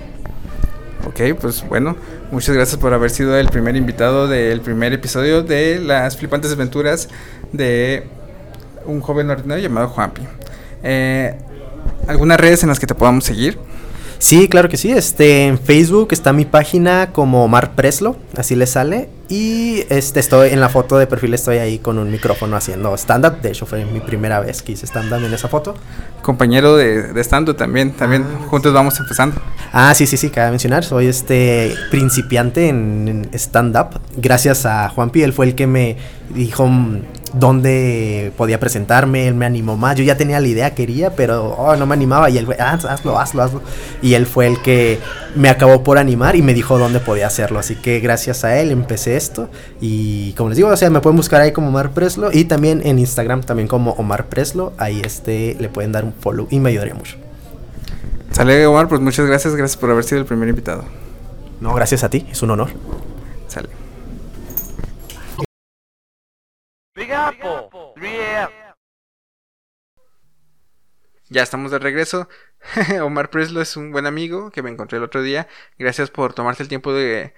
Ok, 1.07 1.21
pues 1.41 1.67
bueno, 1.67 1.97
muchas 2.31 2.55
gracias 2.55 2.79
por 2.79 2.93
haber 2.93 3.11
sido 3.11 3.37
el 3.39 3.49
primer 3.49 3.75
invitado 3.77 4.29
del 4.29 4.61
primer 4.61 4.93
episodio 4.93 5.43
de 5.43 5.79
las 5.79 6.19
flipantes 6.19 6.53
aventuras 6.53 7.09
de 7.53 8.07
un 8.85 9.01
joven 9.01 9.31
ordinario 9.31 9.63
llamado 9.63 9.89
Juanpi. 9.89 10.21
Eh, 10.83 11.37
¿Algunas 12.11 12.40
redes 12.40 12.64
en 12.64 12.69
las 12.69 12.81
que 12.81 12.88
te 12.88 12.97
podamos 12.97 13.23
seguir? 13.23 13.57
Sí, 14.19 14.49
claro 14.49 14.69
que 14.69 14.76
sí. 14.76 14.90
Este, 14.90 15.47
en 15.47 15.61
Facebook 15.61 16.09
está 16.11 16.33
mi 16.33 16.45
página 16.45 17.11
como 17.12 17.45
Omar 17.45 17.76
Preslo, 17.76 18.17
así 18.37 18.57
le 18.57 18.67
sale. 18.67 19.09
Y 19.31 19.85
este, 19.91 20.19
estoy 20.19 20.51
en 20.51 20.61
la 20.61 20.69
foto 20.69 20.99
de 20.99 21.07
perfil, 21.07 21.33
estoy 21.35 21.59
ahí 21.59 21.79
con 21.79 21.99
un 21.99 22.11
micrófono 22.11 22.57
haciendo 22.57 22.93
stand-up. 22.97 23.41
De 23.41 23.51
hecho, 23.51 23.65
fue 23.65 23.85
mi 23.85 24.01
primera 24.01 24.41
vez 24.41 24.61
que 24.61 24.73
hice 24.73 24.87
stand-up 24.87 25.25
en 25.25 25.33
esa 25.33 25.47
foto. 25.47 25.77
Compañero 26.21 26.75
de, 26.75 27.13
de 27.13 27.21
stand-up 27.23 27.57
también, 27.57 27.93
también 27.93 28.27
ah, 28.27 28.47
juntos 28.49 28.73
vamos 28.73 28.99
empezando. 28.99 29.41
Ah, 29.73 29.95
sí, 29.95 30.09
sí, 30.09 30.17
sí, 30.17 30.31
cabe 30.31 30.51
mencionar. 30.51 30.83
Soy 30.83 31.07
este 31.07 31.77
principiante 31.93 32.69
en, 32.69 33.29
en 33.33 33.39
stand-up. 33.39 34.01
Gracias 34.17 34.67
a 34.67 34.89
Juanpi, 34.89 35.23
él 35.23 35.33
fue 35.33 35.47
el 35.47 35.55
que 35.55 35.69
me 35.69 35.97
dijo 36.35 36.69
dónde 37.33 38.33
podía 38.37 38.59
presentarme, 38.59 39.29
él 39.29 39.35
me 39.35 39.47
animó 39.47 39.77
más, 39.77 39.97
yo 39.97 40.05
ya 40.05 40.17
tenía 40.17 40.41
la 40.41 40.49
idea, 40.49 40.75
quería, 40.75 41.15
pero 41.15 41.51
oh, 41.51 41.77
no 41.77 41.87
me 41.87 41.95
animaba 41.95 42.29
y 42.31 42.39
él 42.39 42.47
fue, 42.47 42.57
ah, 42.59 42.73
hazlo, 42.73 43.19
hazlo, 43.19 43.43
hazlo. 43.43 43.63
Y 44.03 44.15
él 44.15 44.27
fue 44.27 44.47
el 44.47 44.61
que 44.63 44.99
me 45.35 45.49
acabó 45.49 45.83
por 45.83 45.99
animar 45.99 46.37
y 46.37 46.43
me 46.43 46.55
dijo 46.55 46.79
dónde 46.79 47.01
podía 47.01 47.27
hacerlo, 47.27 47.59
así 47.59 47.77
que 47.77 48.01
gracias 48.01 48.45
a 48.45 48.59
él 48.59 48.71
empecé 48.71 49.17
esto 49.21 49.50
y 49.81 50.33
como 50.33 50.49
les 50.49 50.57
digo, 50.57 50.69
o 50.69 50.77
sea, 50.77 50.91
me 50.91 51.00
pueden 51.00 51.17
buscar 51.17 51.41
ahí 51.43 51.53
como 51.53 51.69
Omar 51.69 51.93
Preslo 51.93 52.31
y 52.33 52.45
también 52.45 52.81
en 52.85 52.99
Instagram 52.99 53.43
también 53.43 53.69
como 53.69 53.93
Omar 53.93 54.27
Preslo, 54.27 54.73
ahí 54.79 55.03
este 55.05 55.57
le 55.61 55.69
pueden 55.69 55.93
dar 55.93 56.05
un 56.05 56.15
follow 56.15 56.49
y 56.50 56.59
me 56.59 56.71
ayudaría 56.71 56.95
mucho. 56.95 57.17
Sale 58.31 58.67
Omar, 58.67 58.89
pues 58.89 59.00
muchas 59.00 59.27
gracias, 59.27 59.55
gracias 59.55 59.77
por 59.77 59.91
haber 59.91 60.05
sido 60.05 60.21
el 60.21 60.27
primer 60.27 60.49
invitado. 60.49 60.85
No, 61.61 61.75
gracias 61.75 62.03
a 62.05 62.11
ti, 62.11 62.27
es 62.31 62.43
un 62.43 62.50
honor. 62.50 62.71
Sale. 63.49 63.69
Ya 71.33 71.43
estamos 71.43 71.71
de 71.71 71.79
regreso. 71.79 72.29
Omar 73.03 73.31
Preslo 73.31 73.61
es 73.61 73.77
un 73.77 73.93
buen 73.93 74.07
amigo 74.07 74.50
que 74.50 74.62
me 74.62 74.71
encontré 74.71 74.99
el 74.99 75.05
otro 75.05 75.23
día. 75.23 75.47
Gracias 75.79 76.11
por 76.11 76.35
tomarte 76.35 76.62
el 76.62 76.69
tiempo 76.69 76.93
de, 76.93 77.35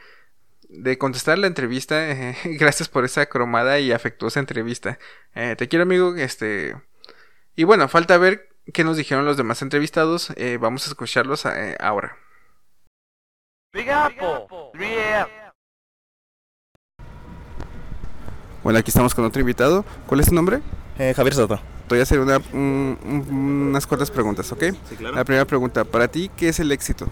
de 0.73 0.99
contestar 0.99 1.39
la 1.39 1.47
entrevista. 1.47 2.15
gracias 2.45 2.89
por 2.89 3.05
esa 3.05 3.27
cromada 3.27 3.79
y 3.79 3.93
afectuosa 3.93 4.41
entrevista. 4.41 4.99
Eh, 5.35 5.55
te 5.57 5.69
quiero, 5.69 5.85
amigo. 5.85 6.15
Este. 6.17 6.77
Y 7.55 7.65
bueno, 7.65 7.89
falta 7.89 8.19
ver 8.19 8.49
qué 8.73 8.85
nos 8.85 8.97
dijeron 8.97 9.25
los 9.25 9.37
demás 9.37 9.63
entrevistados. 9.63 10.33
Eh, 10.37 10.59
vamos 10.61 10.87
a 10.87 10.91
escucharlos 10.91 11.45
eh, 11.47 11.77
ahora. 11.81 12.17
Bueno, 18.63 18.79
aquí 18.79 18.91
estamos 18.91 19.15
con 19.15 19.25
otro 19.25 19.41
invitado. 19.41 19.85
¿Cuál 20.07 20.21
es 20.21 20.29
tu 20.29 20.35
nombre? 20.35 20.61
Javier 20.97 21.35
Soto 21.35 21.61
voy 21.93 22.01
a 22.01 22.03
hacer 22.05 22.21
unas 22.21 23.87
cortas 23.87 24.11
preguntas, 24.11 24.51
¿ok? 24.51 24.65
Sí, 24.89 24.97
claro. 24.97 25.15
La 25.15 25.25
primera 25.25 25.45
pregunta, 25.45 25.85
para 25.85 26.09
ti, 26.09 26.31
¿qué 26.37 26.49
es 26.49 26.59
el 26.59 26.73
éxito? 26.73 27.09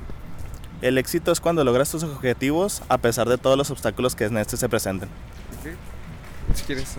El 0.82 0.96
éxito 0.96 1.30
es 1.30 1.40
cuando 1.40 1.62
logras 1.62 1.90
tus 1.90 2.02
objetivos 2.04 2.82
a 2.88 2.96
pesar 2.96 3.28
de 3.28 3.36
todos 3.36 3.56
los 3.58 3.70
obstáculos 3.70 4.14
que 4.14 4.24
en 4.24 4.38
este 4.38 4.56
se 4.56 4.68
presenten. 4.68 5.10
Ok, 5.60 6.56
si 6.56 6.64
quieres, 6.64 6.96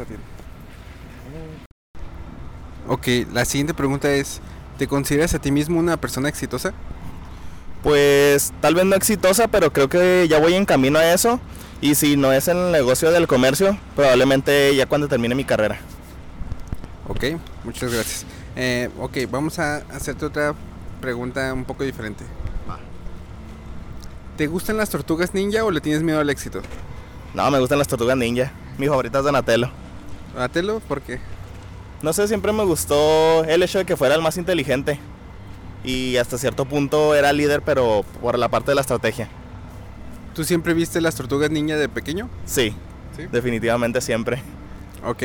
Ok, 2.88 3.08
la 3.34 3.46
siguiente 3.46 3.74
pregunta 3.74 4.12
es, 4.12 4.40
¿te 4.78 4.88
consideras 4.88 5.34
a 5.34 5.40
ti 5.40 5.52
mismo 5.52 5.80
una 5.80 5.98
persona 5.98 6.30
exitosa? 6.30 6.74
Pues 7.82 8.54
tal 8.62 8.76
vez 8.76 8.86
no 8.86 8.96
exitosa, 8.96 9.48
pero 9.48 9.74
creo 9.74 9.90
que 9.90 10.28
ya 10.30 10.40
voy 10.40 10.54
en 10.54 10.66
camino 10.66 11.00
a 11.00 11.14
eso. 11.14 11.40
Y 11.80 11.96
si 11.96 12.16
no 12.16 12.32
es 12.32 12.48
en 12.48 12.58
el 12.58 12.72
negocio 12.72 13.10
del 13.10 13.26
comercio, 13.26 13.76
probablemente 13.96 14.76
ya 14.76 14.86
cuando 14.86 15.08
termine 15.08 15.34
mi 15.34 15.44
carrera. 15.46 15.80
Ok, 17.08 17.24
muchas 17.64 17.92
gracias. 17.92 18.26
Eh, 18.56 18.90
ok, 19.00 19.18
vamos 19.32 19.58
a 19.58 19.78
hacerte 19.78 20.26
otra 20.26 20.54
pregunta 21.02 21.52
un 21.52 21.66
poco 21.66 21.84
diferente. 21.84 22.24
¿Te 24.42 24.48
gustan 24.48 24.76
las 24.76 24.90
tortugas 24.90 25.36
ninja 25.36 25.64
o 25.64 25.70
le 25.70 25.82
tienes 25.82 26.02
miedo 26.02 26.20
al 26.20 26.28
éxito? 26.32 26.64
No, 27.36 27.52
me 27.52 27.60
gustan 27.60 27.78
las 27.78 27.88
tortugas 27.88 28.18
ninja. 28.18 28.52
Mi 28.80 28.88
favorita 28.88 29.20
es 29.20 29.24
Donatello. 29.24 29.70
¿Donatello? 30.34 30.80
¿Por 30.80 31.00
qué? 31.04 31.20
No 32.02 32.12
sé, 32.12 32.28
siempre 32.28 32.52
me 32.52 32.64
gustó 32.64 33.44
el 33.44 33.62
hecho 33.62 33.78
de 33.78 33.86
que 33.86 33.96
fuera 33.96 34.16
el 34.16 34.22
más 34.24 34.38
inteligente. 34.38 35.00
Y 35.84 36.18
hasta 36.18 36.40
cierto 36.40 36.66
punto 36.66 37.14
era 37.14 37.32
líder, 37.34 37.62
pero 37.62 38.04
por 38.20 38.40
la 38.40 38.50
parte 38.50 38.72
de 38.72 38.76
la 38.76 38.82
estrategia. 38.82 39.30
¿Tú 40.34 40.44
siempre 40.44 40.74
viste 40.74 41.02
las 41.02 41.14
tortugas 41.14 41.52
ninja 41.52 41.76
de 41.76 41.88
pequeño? 41.88 42.28
Sí, 42.46 42.74
¿Sí? 43.16 43.28
definitivamente 43.32 44.02
siempre. 44.02 44.42
Ok, 45.06 45.22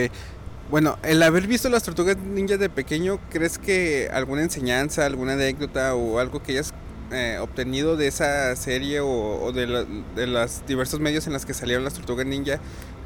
bueno, 0.70 0.98
el 1.02 1.22
haber 1.22 1.46
visto 1.46 1.70
las 1.70 1.84
tortugas 1.84 2.18
ninjas 2.18 2.58
de 2.58 2.68
pequeño, 2.68 3.18
¿crees 3.30 3.56
que 3.56 4.10
alguna 4.12 4.42
enseñanza, 4.42 5.06
alguna 5.06 5.32
anécdota 5.32 5.94
o 5.94 6.18
algo 6.18 6.42
que 6.42 6.52
hayas 6.52 6.74
eh, 7.12 7.38
obtenido 7.40 7.96
de 7.96 8.08
esa 8.08 8.54
serie 8.56 9.00
o, 9.00 9.52
de, 9.52 9.86
de, 10.14 10.26
los 10.26 10.66
diversos 10.66 11.00
medios 11.00 11.26
en 11.26 11.32
los 11.32 11.46
que 11.46 11.54
salieron 11.54 11.84
las 11.84 11.94
tortugas 11.94 12.26
ninja, 12.26 12.58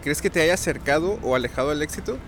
¿crees 0.03 0.23
que 0.23 0.31
te 0.31 0.41
haya 0.41 0.55
acercado 0.55 1.19
o 1.23 1.35
alejado 1.35 1.71
del 1.71 1.83
éxito? 1.83 2.19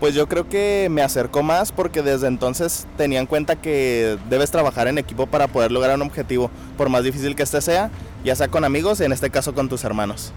Pues 0.00 0.14
yo 0.14 0.28
creo 0.28 0.48
que 0.48 0.88
me 0.90 1.02
acercó 1.02 1.42
más 1.42 1.72
porque 1.72 2.02
desde 2.02 2.26
entonces 2.26 2.86
tenía 2.98 3.18
en 3.18 3.26
cuenta 3.26 3.56
que 3.56 4.18
debes 4.28 4.50
trabajar 4.50 4.88
en 4.88 4.98
equipo 4.98 5.26
para 5.26 5.48
poder 5.48 5.72
lograr 5.72 5.96
un 5.96 6.02
objetivo, 6.02 6.50
por 6.76 6.90
más 6.90 7.02
difícil 7.02 7.34
que 7.34 7.42
este 7.42 7.60
sea, 7.62 7.90
ya 8.22 8.36
sea 8.36 8.48
con 8.48 8.64
amigos, 8.64 9.00
en 9.00 9.12
este 9.12 9.30
caso 9.30 9.54
con 9.54 9.68
tus 9.68 9.84
hermanos. 9.84 10.32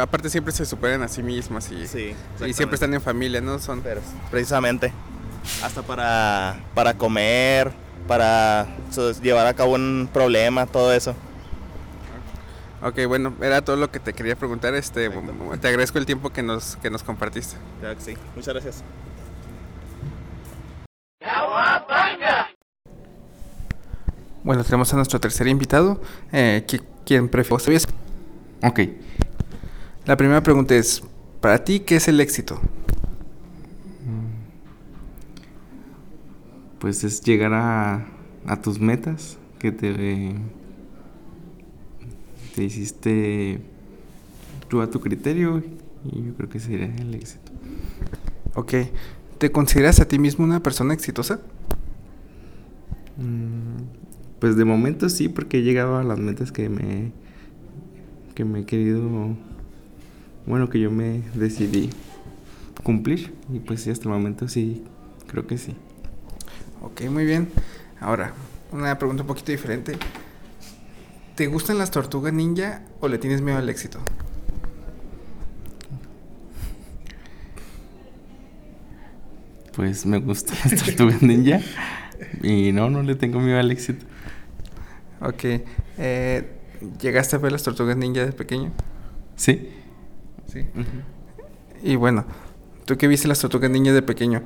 Aparte 0.00 0.30
siempre 0.30 0.52
se 0.52 0.64
superan 0.64 1.02
a 1.02 1.08
sí 1.08 1.22
mismos 1.22 1.70
y, 1.70 1.86
Sí, 1.86 2.14
y 2.44 2.52
siempre 2.54 2.74
están 2.74 2.94
en 2.94 3.02
familia, 3.02 3.40
¿no? 3.40 3.58
Son... 3.58 3.82
Pero, 3.82 4.00
precisamente. 4.30 4.92
Hasta 5.62 5.82
para, 5.82 6.56
para 6.74 6.94
comer, 6.94 7.70
para 8.06 8.66
llevar 9.22 9.46
a 9.46 9.54
cabo 9.54 9.74
un 9.74 10.08
problema, 10.12 10.66
todo 10.66 10.92
eso. 10.92 11.14
Ok, 12.82 13.06
bueno, 13.08 13.32
era 13.40 13.62
todo 13.62 13.76
lo 13.76 13.90
que 13.90 13.98
te 13.98 14.12
quería 14.12 14.36
preguntar. 14.36 14.74
Este, 14.74 15.08
te 15.60 15.68
agradezco 15.68 15.96
el 15.98 16.04
tiempo 16.06 16.30
que 16.30 16.42
nos, 16.42 16.76
que 16.76 16.90
nos 16.90 17.02
compartiste. 17.02 17.56
Claro 17.80 17.96
que 17.96 18.02
sí. 18.02 18.14
Muchas 18.36 18.52
gracias. 18.54 18.84
Bueno, 24.42 24.62
tenemos 24.64 24.92
a 24.92 24.96
nuestro 24.96 25.18
tercer 25.20 25.46
invitado, 25.46 26.00
eh, 26.32 26.64
qui- 26.68 26.82
quien 27.06 27.28
prefiere. 27.28 27.62
¿Sabías? 27.62 27.86
Ok, 28.62 28.80
La 30.06 30.18
primera 30.18 30.42
pregunta 30.42 30.74
es, 30.74 31.02
para 31.40 31.64
ti, 31.64 31.80
¿qué 31.80 31.96
es 31.96 32.08
el 32.08 32.20
éxito? 32.20 32.60
Pues 36.84 37.02
es 37.02 37.22
llegar 37.22 37.54
a, 37.54 38.06
a 38.44 38.60
tus 38.60 38.78
metas 38.78 39.38
que 39.58 39.72
te, 39.72 40.34
te 42.54 42.62
hiciste 42.64 43.60
tú 44.68 44.80
a 44.80 44.90
tu 44.90 45.00
criterio 45.00 45.62
y 46.04 46.22
yo 46.24 46.34
creo 46.34 46.48
que 46.48 46.60
sería 46.60 46.94
el 46.96 47.14
éxito. 47.14 47.52
Ok, 48.54 48.74
¿te 49.38 49.50
consideras 49.50 50.00
a 50.00 50.06
ti 50.08 50.18
mismo 50.18 50.44
una 50.44 50.62
persona 50.62 50.94
exitosa? 50.94 51.40
Mm, 53.16 53.84
Pues 54.40 54.56
de 54.56 54.64
momento 54.64 55.08
sí, 55.08 55.28
porque 55.28 55.58
he 55.58 55.62
llegado 55.62 55.96
a 55.96 56.04
las 56.04 56.18
metas 56.18 56.52
que 56.52 56.68
me, 56.68 57.12
que 58.34 58.44
me 58.44 58.60
he 58.60 58.66
querido, 58.66 59.36
bueno, 60.46 60.68
que 60.68 60.80
yo 60.80 60.90
me 60.90 61.22
decidí 61.34 61.90
cumplir 62.82 63.34
y 63.52 63.60
pues 63.60 63.82
sí, 63.82 63.90
hasta 63.90 64.04
el 64.08 64.14
momento 64.14 64.48
sí, 64.48 64.84
creo 65.28 65.46
que 65.46 65.58
sí. 65.58 65.74
Ok, 66.84 67.00
muy 67.08 67.24
bien. 67.24 67.48
Ahora, 67.98 68.34
una 68.70 68.98
pregunta 68.98 69.22
un 69.22 69.26
poquito 69.26 69.50
diferente. 69.50 69.96
¿Te 71.34 71.46
gustan 71.46 71.78
las 71.78 71.90
tortugas 71.90 72.34
ninja 72.34 72.82
o 73.00 73.08
le 73.08 73.16
tienes 73.16 73.40
miedo 73.40 73.56
al 73.56 73.70
éxito? 73.70 74.00
Pues 79.74 80.04
me 80.04 80.18
gustan 80.18 80.58
las 80.62 80.84
tortugas 80.84 81.22
ninja 81.22 81.60
y 82.42 82.72
no, 82.72 82.90
no 82.90 83.02
le 83.02 83.14
tengo 83.14 83.40
miedo 83.40 83.58
al 83.58 83.70
éxito. 83.70 84.04
Ok, 85.22 85.44
eh, 85.96 86.50
¿llegaste 87.00 87.36
a 87.36 87.38
ver 87.38 87.50
las 87.50 87.62
tortugas 87.62 87.96
ninja 87.96 88.26
de 88.26 88.32
pequeño? 88.32 88.72
Sí. 89.36 89.70
Sí. 90.52 90.66
Y 91.82 91.96
bueno, 91.96 92.26
tú 92.84 92.98
que 92.98 93.08
viste 93.08 93.26
las 93.26 93.38
tortugas 93.38 93.70
ninja 93.70 93.92
de 93.92 94.02
pequeño, 94.02 94.42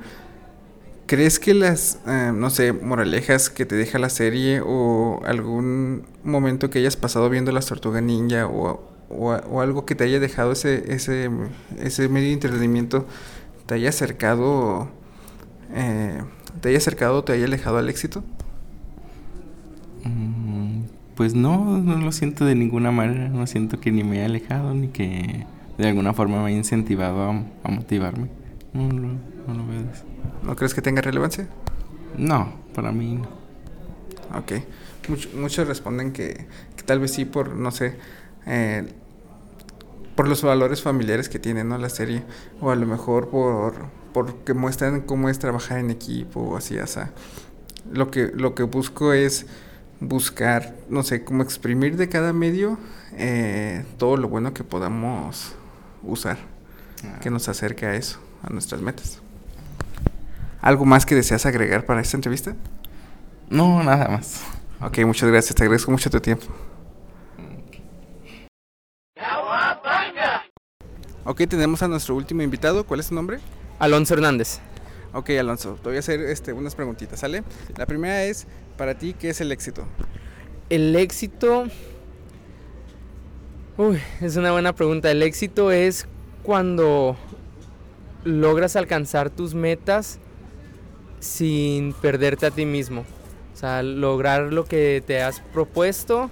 ¿crees 1.09 1.39
que 1.39 1.55
las, 1.55 1.99
eh, 2.07 2.31
no 2.35 2.51
sé, 2.51 2.71
moralejas 2.73 3.49
que 3.49 3.65
te 3.65 3.75
deja 3.75 3.99
la 3.99 4.09
serie 4.09 4.61
o 4.65 5.21
algún 5.25 6.03
momento 6.23 6.69
que 6.69 6.79
hayas 6.79 6.97
pasado 6.97 7.29
viendo 7.31 7.51
las 7.51 7.65
tortugas 7.65 8.03
ninja 8.03 8.47
o, 8.47 8.81
o, 9.09 9.31
o 9.33 9.61
algo 9.61 9.85
que 9.85 9.95
te 9.95 10.03
haya 10.05 10.19
dejado 10.21 10.51
ese, 10.53 10.93
ese, 10.93 11.31
ese 11.79 12.09
medio 12.09 12.27
de 12.27 12.33
entretenimiento 12.35 13.07
te 13.65 13.75
haya 13.75 13.89
acercado, 13.89 14.89
eh, 15.73 16.23
te 16.61 16.69
haya 16.69 16.77
acercado 16.79 17.19
o 17.19 17.23
te 17.23 17.33
haya 17.33 17.45
alejado 17.45 17.79
al 17.79 17.89
éxito? 17.89 18.23
Mm, 20.03 20.83
Pues 21.15 21.35
no, 21.35 21.79
no 21.79 21.97
lo 21.97 22.11
siento 22.11 22.45
de 22.45 22.55
ninguna 22.55 22.91
manera. 22.91 23.29
No 23.29 23.47
siento 23.47 23.79
que 23.79 23.91
ni 23.91 24.03
me 24.03 24.17
haya 24.17 24.25
alejado 24.27 24.73
ni 24.73 24.89
que 24.89 25.47
de 25.77 25.87
alguna 25.87 26.13
forma 26.13 26.41
me 26.41 26.47
haya 26.49 26.57
incentivado 26.57 27.21
a, 27.63 27.69
motivarme. 27.71 28.29
No, 28.73 28.87
no 28.89 29.53
lo 29.53 29.67
veo. 29.67 29.83
¿No 30.49 30.55
crees 30.55 30.73
que 30.73 30.81
tenga 30.81 31.03
relevancia? 31.03 31.47
No, 32.17 32.51
para 32.73 32.91
mí 32.91 33.17
no. 33.17 33.29
Ok. 34.35 34.63
Much- 35.07 35.31
muchos 35.35 35.67
responden 35.67 36.11
que, 36.11 36.47
que 36.75 36.81
tal 36.83 36.99
vez 36.99 37.11
sí 37.13 37.25
por, 37.25 37.55
no 37.55 37.69
sé, 37.69 37.97
eh, 38.47 38.87
por 40.15 40.27
los 40.27 40.41
valores 40.41 40.81
familiares 40.81 41.29
que 41.29 41.37
tiene, 41.37 41.63
¿no? 41.63 41.77
La 41.77 41.89
serie. 41.89 42.23
O 42.61 42.71
a 42.71 42.75
lo 42.75 42.87
mejor 42.87 43.29
por 43.29 43.75
porque 44.11 44.55
muestran 44.55 45.01
cómo 45.01 45.29
es 45.29 45.37
trabajar 45.37 45.77
en 45.77 45.91
equipo 45.91 46.39
o 46.41 46.57
así, 46.57 46.79
o 46.79 46.87
sea. 46.87 47.11
Lo 47.91 48.09
que, 48.09 48.31
lo 48.33 48.55
que 48.55 48.63
busco 48.63 49.13
es 49.13 49.45
buscar, 49.99 50.75
no 50.89 51.03
sé, 51.03 51.23
cómo 51.23 51.43
exprimir 51.43 51.95
de 51.95 52.09
cada 52.09 52.33
medio 52.33 52.79
eh, 53.13 53.85
todo 53.99 54.17
lo 54.17 54.27
bueno 54.29 54.51
que 54.55 54.63
podamos 54.63 55.53
usar, 56.01 56.39
que 57.21 57.29
nos 57.29 57.47
acerque 57.49 57.85
a 57.85 57.93
eso, 57.93 58.19
a 58.41 58.49
nuestras 58.49 58.81
metas. 58.81 59.21
¿Algo 60.61 60.85
más 60.85 61.05
que 61.05 61.15
deseas 61.15 61.45
agregar 61.45 61.85
para 61.85 62.01
esta 62.01 62.17
entrevista? 62.17 62.55
No, 63.49 63.81
nada 63.83 64.09
más. 64.09 64.43
Ok, 64.81 64.99
muchas 65.05 65.29
gracias, 65.29 65.55
te 65.55 65.63
agradezco 65.63 65.91
mucho 65.91 66.09
tu 66.09 66.19
tiempo. 66.19 66.45
Ok, 71.23 71.41
tenemos 71.47 71.83
a 71.83 71.87
nuestro 71.87 72.15
último 72.15 72.41
invitado. 72.41 72.85
¿Cuál 72.85 73.01
es 73.01 73.05
su 73.05 73.13
nombre? 73.13 73.39
Alonso 73.77 74.15
Hernández. 74.15 74.59
Ok, 75.13 75.29
Alonso, 75.39 75.75
te 75.75 75.89
voy 75.89 75.95
a 75.97 75.99
hacer 75.99 76.19
este, 76.21 76.53
unas 76.53 76.75
preguntitas, 76.75 77.19
¿sale? 77.19 77.43
La 77.77 77.85
primera 77.85 78.23
es, 78.23 78.47
para 78.77 78.97
ti, 78.97 79.13
¿qué 79.13 79.29
es 79.29 79.39
el 79.41 79.51
éxito? 79.51 79.85
El 80.69 80.95
éxito... 80.95 81.65
Uy, 83.77 84.01
es 84.21 84.35
una 84.35 84.51
buena 84.51 84.73
pregunta. 84.73 85.09
El 85.09 85.23
éxito 85.23 85.71
es 85.71 86.07
cuando 86.43 87.15
logras 88.23 88.75
alcanzar 88.75 89.29
tus 89.29 89.53
metas 89.53 90.19
sin 91.19 91.93
perderte 91.93 92.45
a 92.45 92.51
ti 92.51 92.65
mismo. 92.65 93.05
O 93.53 93.57
sea, 93.57 93.83
lograr 93.83 94.53
lo 94.53 94.65
que 94.65 95.03
te 95.05 95.21
has 95.21 95.41
propuesto 95.41 96.31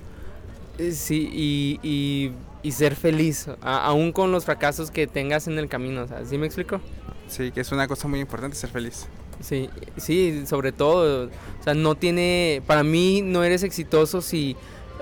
eh, 0.77 0.91
sí, 0.91 1.29
y, 1.33 1.79
y- 1.83 2.31
y 2.63 2.71
ser 2.71 2.95
feliz, 2.95 3.47
a- 3.61 3.85
aún 3.85 4.11
con 4.11 4.31
los 4.31 4.45
fracasos 4.45 4.91
que 4.91 5.07
tengas 5.07 5.47
en 5.47 5.57
el 5.59 5.67
camino. 5.67 6.03
O 6.03 6.07
sea, 6.07 6.23
¿Sí 6.25 6.37
me 6.37 6.45
explico? 6.45 6.79
Sí, 7.27 7.51
que 7.51 7.61
es 7.61 7.71
una 7.71 7.87
cosa 7.87 8.07
muy 8.07 8.19
importante 8.19 8.55
ser 8.55 8.69
feliz. 8.69 9.07
Sí, 9.41 9.69
sí, 9.97 10.43
sobre 10.47 10.71
todo. 10.71 11.27
O 11.27 11.63
sea, 11.63 11.73
no 11.73 11.95
tiene. 11.95 12.61
Para 12.65 12.83
mí, 12.83 13.21
no 13.21 13.43
eres 13.43 13.63
exitoso 13.63 14.21
si 14.21 14.55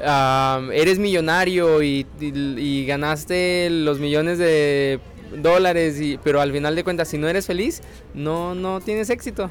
ah, 0.04 0.62
eres 0.74 1.00
millonario 1.00 1.82
y, 1.84 2.06
y- 2.19 2.60
y 2.60 2.86
ganaste 2.86 3.69
los 3.69 4.00
millones 4.00 4.38
de 4.39 5.00
dólares, 5.41 6.00
y, 6.02 6.17
pero 6.24 6.41
al 6.41 6.52
final 6.52 6.76
de 6.76 6.84
cuentas, 6.84 7.08
si 7.08 7.17
no 7.17 7.28
eres 7.28 7.45
feliz, 7.45 7.82
no, 8.13 8.56
no 8.56 8.82
tienes 8.82 9.10
éxito. 9.10 9.50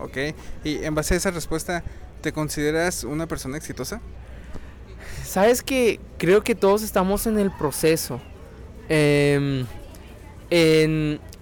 Ok, 0.00 0.16
y 0.64 0.84
en 0.84 0.94
base 0.94 1.14
a 1.14 1.16
esa 1.16 1.30
respuesta, 1.30 1.82
¿te 2.20 2.32
consideras 2.32 3.04
una 3.04 3.26
persona 3.26 3.56
exitosa? 3.56 4.00
Sabes 5.24 5.62
que 5.62 6.00
creo 6.18 6.42
que 6.42 6.54
todos 6.54 6.82
estamos 6.82 7.26
en 7.26 7.38
el 7.38 7.50
proceso. 7.50 8.20
Em, 8.88 9.66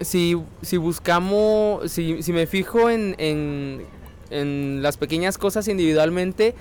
si, 0.01 0.35
si 0.61 0.77
buscamos, 0.77 1.89
si, 1.91 2.21
si 2.21 2.33
me 2.33 2.45
fijo 2.47 2.89
en, 2.89 3.15
en- 3.19 3.85
las 4.81 4.97
pequeñas 4.97 5.37
cosas 5.37 5.67
individualmente, 5.69 6.53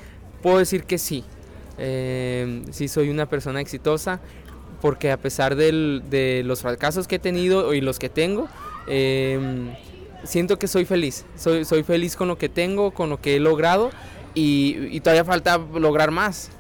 puedo 0.42 0.59
decir 0.59 0.85
que 0.85 0.98
sí. 0.98 1.24
Em, 1.78 2.64
sí 2.72 2.87
soy 2.88 3.11
una 3.11 3.26
persona 3.26 3.61
exitosa 3.61 4.20
porque 4.80 5.11
a 5.11 5.16
pesar 5.16 5.56
del- 5.56 6.04
de 6.09 6.42
los 6.44 6.62
fracasos 6.62 7.09
que 7.09 7.16
he 7.16 7.18
tenido 7.18 7.74
y 7.74 7.80
los 7.80 7.98
que 7.98 8.09
tengo, 8.09 8.48
em, 8.87 9.70
siento 10.26 10.58
que 10.58 10.68
soy 10.68 10.84
feliz. 10.84 11.24
Soy, 11.36 11.64
soy 11.64 11.82
feliz 11.82 12.16
con 12.16 12.28
lo 12.28 12.38
que 12.38 12.48
tengo, 12.48 12.92
con 12.92 13.08
lo 13.10 13.20
que 13.20 13.36
he 13.36 13.40
logrado 13.40 13.90
y, 14.34 14.76
y 14.90 15.00
todavía 15.00 15.24
falta 15.24 15.58
lograr 15.58 16.10
más. 16.10 16.50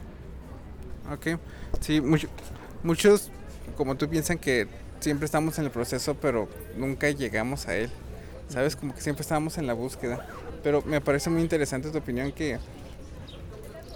Ok, 1.12 1.38
sí, 1.80 2.00
mucho- 2.00 2.28
muchos, 2.82 3.30
como 3.76 3.96
tú, 3.96 4.08
piensan 4.08 4.38
que 4.38 4.66
siempre 5.00 5.26
estamos 5.26 5.58
en 5.58 5.66
el 5.66 5.70
proceso, 5.70 6.14
pero 6.14 6.48
nunca 6.76 7.10
llegamos 7.10 7.66
a 7.68 7.76
él. 7.76 7.90
¿Sabes? 8.48 8.76
Como 8.76 8.94
que 8.94 9.00
siempre 9.00 9.22
estamos 9.22 9.58
en 9.58 9.66
la 9.66 9.72
búsqueda. 9.72 10.24
Pero 10.62 10.80
me 10.82 11.00
parece 11.00 11.30
muy 11.30 11.42
interesante 11.42 11.90
tu 11.90 11.98
opinión 11.98 12.30
que 12.32 12.58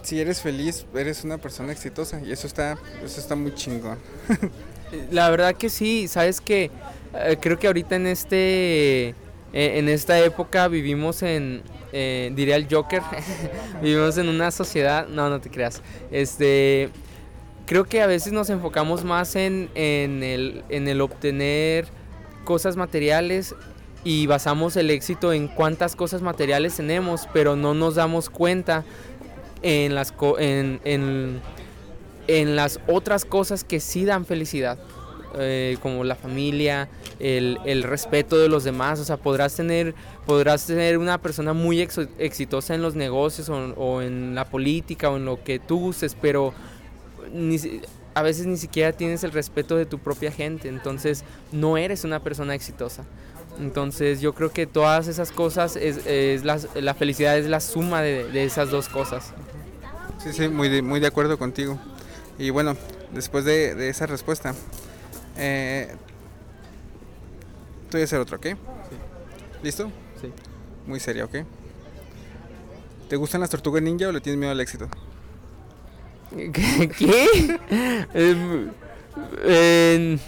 si 0.02 0.20
eres 0.20 0.40
feliz, 0.40 0.86
eres 0.94 1.22
una 1.24 1.38
persona 1.38 1.72
exitosa. 1.72 2.20
Y 2.20 2.32
eso 2.32 2.46
está, 2.46 2.76
eso 3.04 3.20
está 3.20 3.34
muy 3.36 3.54
chingón. 3.54 3.98
La 5.12 5.30
verdad 5.30 5.54
que 5.54 5.70
sí, 5.70 6.08
sabes 6.08 6.40
que 6.40 6.70
eh, 7.14 7.36
creo 7.40 7.58
que 7.60 7.68
ahorita 7.68 7.94
en 7.94 8.08
este 8.08 9.14
eh, 9.52 9.78
en 9.78 9.88
esta 9.88 10.18
época 10.20 10.68
vivimos 10.68 11.22
en 11.22 11.62
eh, 11.92 12.30
diría 12.34 12.56
el 12.56 12.66
Joker, 12.70 13.02
vivimos 13.82 14.16
en 14.18 14.28
una 14.28 14.50
sociedad, 14.50 15.08
no, 15.08 15.28
no 15.28 15.40
te 15.40 15.50
creas. 15.50 15.82
Este 16.10 16.88
creo 17.66 17.84
que 17.84 18.02
a 18.02 18.06
veces 18.06 18.32
nos 18.32 18.50
enfocamos 18.50 19.04
más 19.04 19.36
en, 19.36 19.70
en 19.74 20.22
el 20.22 20.64
en 20.68 20.88
el 20.88 21.00
obtener 21.00 21.86
cosas 22.44 22.76
materiales 22.76 23.54
y 24.02 24.26
basamos 24.26 24.76
el 24.76 24.90
éxito 24.90 25.32
en 25.32 25.48
cuántas 25.48 25.96
cosas 25.96 26.22
materiales 26.22 26.76
tenemos, 26.76 27.28
pero 27.32 27.56
no 27.56 27.74
nos 27.74 27.96
damos 27.96 28.30
cuenta 28.30 28.84
en 29.62 29.94
las 29.94 30.14
en 30.38 31.40
en 32.30 32.54
las 32.54 32.78
otras 32.86 33.24
cosas 33.24 33.64
que 33.64 33.80
sí 33.80 34.04
dan 34.04 34.24
felicidad. 34.24 34.78
Eh, 35.38 35.76
como 35.82 36.04
la 36.04 36.16
familia, 36.16 36.88
el, 37.18 37.58
el, 37.64 37.82
respeto 37.82 38.38
de 38.38 38.48
los 38.48 38.64
demás, 38.64 38.98
o 39.00 39.04
sea, 39.04 39.16
podrás 39.16 39.54
tener, 39.54 39.94
podrás 40.26 40.66
tener 40.66 40.98
una 40.98 41.18
persona 41.18 41.52
muy 41.52 41.80
exitosa 41.80 42.74
en 42.74 42.82
los 42.82 42.94
negocios 42.94 43.48
o, 43.48 43.56
o, 43.74 44.02
en 44.02 44.34
la 44.34 44.44
política 44.44 45.10
o 45.10 45.16
en 45.16 45.24
lo 45.24 45.42
que 45.42 45.58
tú 45.58 45.78
gustes, 45.78 46.16
pero 46.20 46.52
ni, 47.32 47.58
a 48.14 48.22
veces 48.22 48.46
ni 48.46 48.56
siquiera 48.56 48.92
tienes 48.92 49.24
el 49.24 49.32
respeto 49.32 49.76
de 49.76 49.86
tu 49.86 49.98
propia 49.98 50.32
gente, 50.32 50.68
entonces 50.68 51.24
no 51.52 51.76
eres 51.76 52.04
una 52.04 52.20
persona 52.22 52.54
exitosa. 52.54 53.04
Entonces 53.58 54.20
yo 54.20 54.34
creo 54.34 54.50
que 54.52 54.66
todas 54.66 55.08
esas 55.08 55.32
cosas, 55.32 55.76
es, 55.76 56.06
es 56.06 56.44
la, 56.44 56.58
la, 56.74 56.94
felicidad 56.94 57.36
es 57.36 57.46
la 57.46 57.60
suma 57.60 58.00
de, 58.00 58.24
de, 58.30 58.44
esas 58.44 58.70
dos 58.70 58.88
cosas. 58.88 59.32
Sí, 60.22 60.32
sí, 60.32 60.48
muy 60.48 60.68
de, 60.68 60.82
muy 60.82 61.00
de 61.00 61.06
acuerdo 61.06 61.38
contigo. 61.38 61.78
Y 62.38 62.50
bueno, 62.50 62.76
después 63.12 63.44
de, 63.44 63.74
de 63.74 63.88
esa 63.88 64.06
respuesta, 64.06 64.54
eh, 65.40 65.88
te 67.88 67.96
voy 67.96 68.02
a 68.02 68.04
hacer 68.04 68.20
otro, 68.20 68.36
¿ok? 68.36 68.46
Sí. 68.46 68.56
¿Listo? 69.62 69.90
Sí. 70.20 70.30
Muy 70.86 71.00
serio, 71.00 71.24
¿ok? 71.24 71.46
¿Te 73.08 73.16
gustan 73.16 73.40
las 73.40 73.50
tortugas 73.50 73.82
ninja 73.82 74.08
o 74.08 74.12
le 74.12 74.20
tienes 74.20 74.38
miedo 74.38 74.52
al 74.52 74.60
éxito? 74.60 74.88
¿Qué? 76.36 77.58
Eh, 78.14 78.68
eh, 79.42 80.18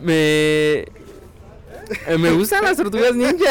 me... 0.00 0.86
Me 2.16 2.30
gustan 2.30 2.62
las 2.62 2.76
tortugas 2.76 3.14
ninja. 3.16 3.50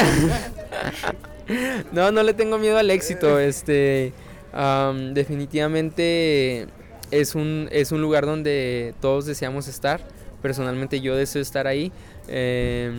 no, 1.91 2.11
no 2.11 2.23
le 2.23 2.33
tengo 2.33 2.57
miedo 2.57 2.77
al 2.77 2.89
éxito. 2.89 3.37
Este, 3.37 4.13
um, 4.53 5.13
definitivamente 5.13 6.67
es 7.11 7.35
un, 7.35 7.67
es 7.71 7.91
un 7.91 8.01
lugar 8.01 8.25
donde 8.25 8.95
todos 9.01 9.25
deseamos 9.25 9.67
estar. 9.67 10.01
Personalmente 10.41 11.01
yo 11.01 11.15
deseo 11.15 11.41
estar 11.41 11.67
ahí. 11.67 11.91
Eh, 12.27 12.91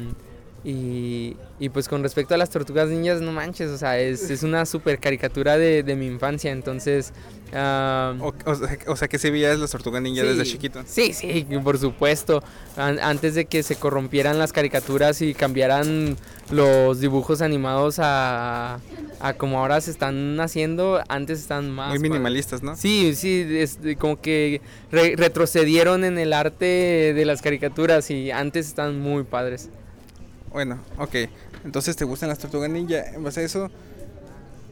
y, 0.62 1.37
y, 1.59 1.70
pues 1.70 1.88
con 1.88 2.03
respecto 2.03 2.35
a 2.35 2.37
las 2.37 2.50
tortugas 2.50 2.88
ninjas, 2.90 3.22
no 3.22 3.33
manches, 3.33 3.70
o 3.70 3.79
sea, 3.79 3.98
es, 3.98 4.29
es 4.29 4.42
una 4.42 4.66
super 4.66 4.98
caricatura 4.98 5.57
de, 5.57 5.83
de 5.83 5.96
mi 5.96 6.07
infancia, 6.07 6.50
entonces... 6.50 7.14
Uh, 7.50 8.22
o, 8.22 8.35
o, 8.44 8.55
sea, 8.55 8.79
o, 8.87 8.96
sea, 8.96 9.09
que 9.09 9.18
se 9.18 9.31
veías 9.31 9.59
las 9.59 9.70
tortugas 9.70 10.03
ninjas 10.03 10.26
sí, 10.26 10.37
desde 10.37 10.44
chiquito. 10.44 10.83
Sí, 10.87 11.14
sí, 11.14 11.46
por 11.64 11.79
supuesto. 11.79 12.42
An 12.76 13.00
antes 13.00 13.35
de 13.35 13.46
que 13.46 13.62
se 13.62 13.74
corrompieran 13.76 14.38
las 14.38 14.53
caricaturas 14.53 15.20
y 15.22 15.35
cambiaran 15.35 16.16
los 16.50 17.00
dibujos 17.00 17.40
animados 17.40 17.96
a, 17.98 18.79
a 19.21 19.35
como 19.35 19.59
ahora 19.59 19.81
se 19.81 19.91
están 19.91 20.41
haciendo, 20.41 21.03
antes 21.09 21.41
están 21.41 21.71
más... 21.71 21.91
Muy 21.91 21.99
minimalistas, 21.99 22.63
¿no? 22.63 22.75
Sí, 22.75 23.15
sí, 23.15 23.47
es 23.49 23.79
como 23.99 24.21
que 24.21 24.61
re 24.91 25.15
retrocedieron 25.17 26.05
en 26.05 26.19
el 26.19 26.33
arte 26.33 27.13
de 27.15 27.25
las 27.25 27.43
caricaturas 27.43 28.11
y 28.11 28.31
antes 28.31 28.67
están 28.67 28.99
muy 28.99 29.25
padres. 29.25 29.69
Bueno, 30.51 30.81
ok. 30.99 31.15
Entonces, 31.65 31.97
¿te 31.97 32.05
gustan 32.05 32.31
las 32.31 32.39
tortugas 32.39 32.71
ninja? 32.71 33.05
En 33.15 33.23
base 33.23 33.41
a 33.41 33.45
eso, 33.45 33.71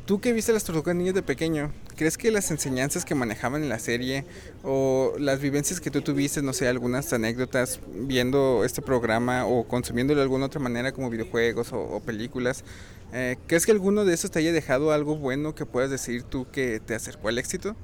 tú 0.07 0.21
que 0.21 0.33
viste 0.33 0.53
las 0.55 0.65
tortugas 0.65 0.97
ninja 0.97 1.13
de 1.13 1.23
pequeño, 1.23 1.71
¿crees 1.97 2.17
que 2.17 2.31
las 2.31 2.51
enseñanzas 2.51 3.05
que 3.05 3.15
manejaban 3.15 3.63
en 3.63 3.69
la 3.69 3.79
serie 3.79 4.25
o 4.63 5.13
las 5.19 5.41
vivencias 5.41 5.81
que 5.81 5.91
tú 5.91 6.01
tuviste, 6.01 6.41
no 6.41 6.55
sé, 6.55 6.67
algunas 6.67 7.13
anécdotas 7.13 7.81
viendo 7.93 8.65
este 8.65 8.81
programa 8.81 9.45
o 9.47 9.69
consumiéndolo 9.69 10.21
de 10.21 10.23
alguna 10.23 10.47
otra 10.47 10.61
manera 10.61 10.93
como 10.93 11.11
videojuegos 11.11 11.73
o, 11.75 11.81
o 11.81 12.01
películas, 12.01 12.65
eh, 13.13 13.37
¿crees 13.47 13.67
que 13.67 13.73
alguno 13.73 14.05
de 14.05 14.15
esos 14.15 14.31
te 14.31 14.39
haya 14.39 14.53
dejado 14.53 14.93
algo 14.93 15.17
bueno 15.17 15.55
que 15.55 15.67
puedas 15.67 15.91
decir 15.91 16.23
tú 16.23 16.47
que 16.51 16.81
te 16.81 16.95
acercó 16.95 17.29
al 17.29 17.39
éxito? 17.39 17.77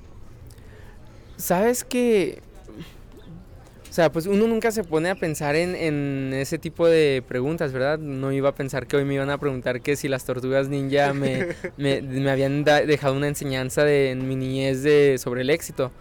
Sabes 1.37 1.85
que 1.85 2.43
o 3.95 3.97
sea, 3.97 4.11
pues 4.11 4.27
uno 4.27 4.49
nunca 4.49 4.73
se 4.73 4.83
pone 4.83 5.09
a 5.09 5.15
pensar 5.15 5.55
en, 5.55 5.77
en, 5.77 6.33
ese 6.35 6.59
tipo 6.59 6.89
de 6.89 7.23
preguntas, 7.29 7.73
¿verdad? 7.73 7.97
No 7.97 8.33
iba 8.33 8.49
a 8.49 8.55
pensar 8.57 8.89
que 8.89 8.97
hoy 8.97 9.05
me 9.05 9.15
iban 9.15 9.31
a 9.31 9.39
preguntar 9.39 9.83
que 9.83 9.95
si 9.95 10.09
las 10.09 10.25
tortugas 10.25 10.69
ninja 10.69 11.15
me, 11.15 11.55
me, 11.77 12.03
me 12.03 12.29
habían 12.29 12.65
da, 12.65 12.81
dejado 12.85 13.15
una 13.15 13.29
enseñanza 13.29 13.85
de, 13.85 14.11
en 14.11 14.27
mi 14.27 14.35
niñez 14.35 14.83
de, 14.83 15.17
sobre 15.19 15.43
el 15.43 15.51
éxito. 15.51 15.93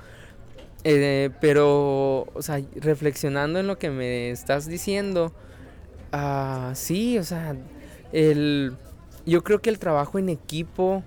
Eh, 0.83 1.29
pero, 1.39 2.25
o 2.33 2.41
sea, 2.41 2.59
reflexionando 2.77 3.59
en 3.59 3.67
lo 3.67 3.77
que 3.77 3.91
me 3.91 4.31
estás 4.31 4.65
diciendo, 4.65 5.31
uh, 6.13 6.73
sí, 6.73 7.19
o 7.19 7.23
sea, 7.23 7.55
el, 8.11 8.73
yo 9.25 9.43
creo 9.43 9.61
que 9.61 9.69
el 9.69 9.79
trabajo 9.79 10.19
en 10.19 10.29
equipo 10.29 11.03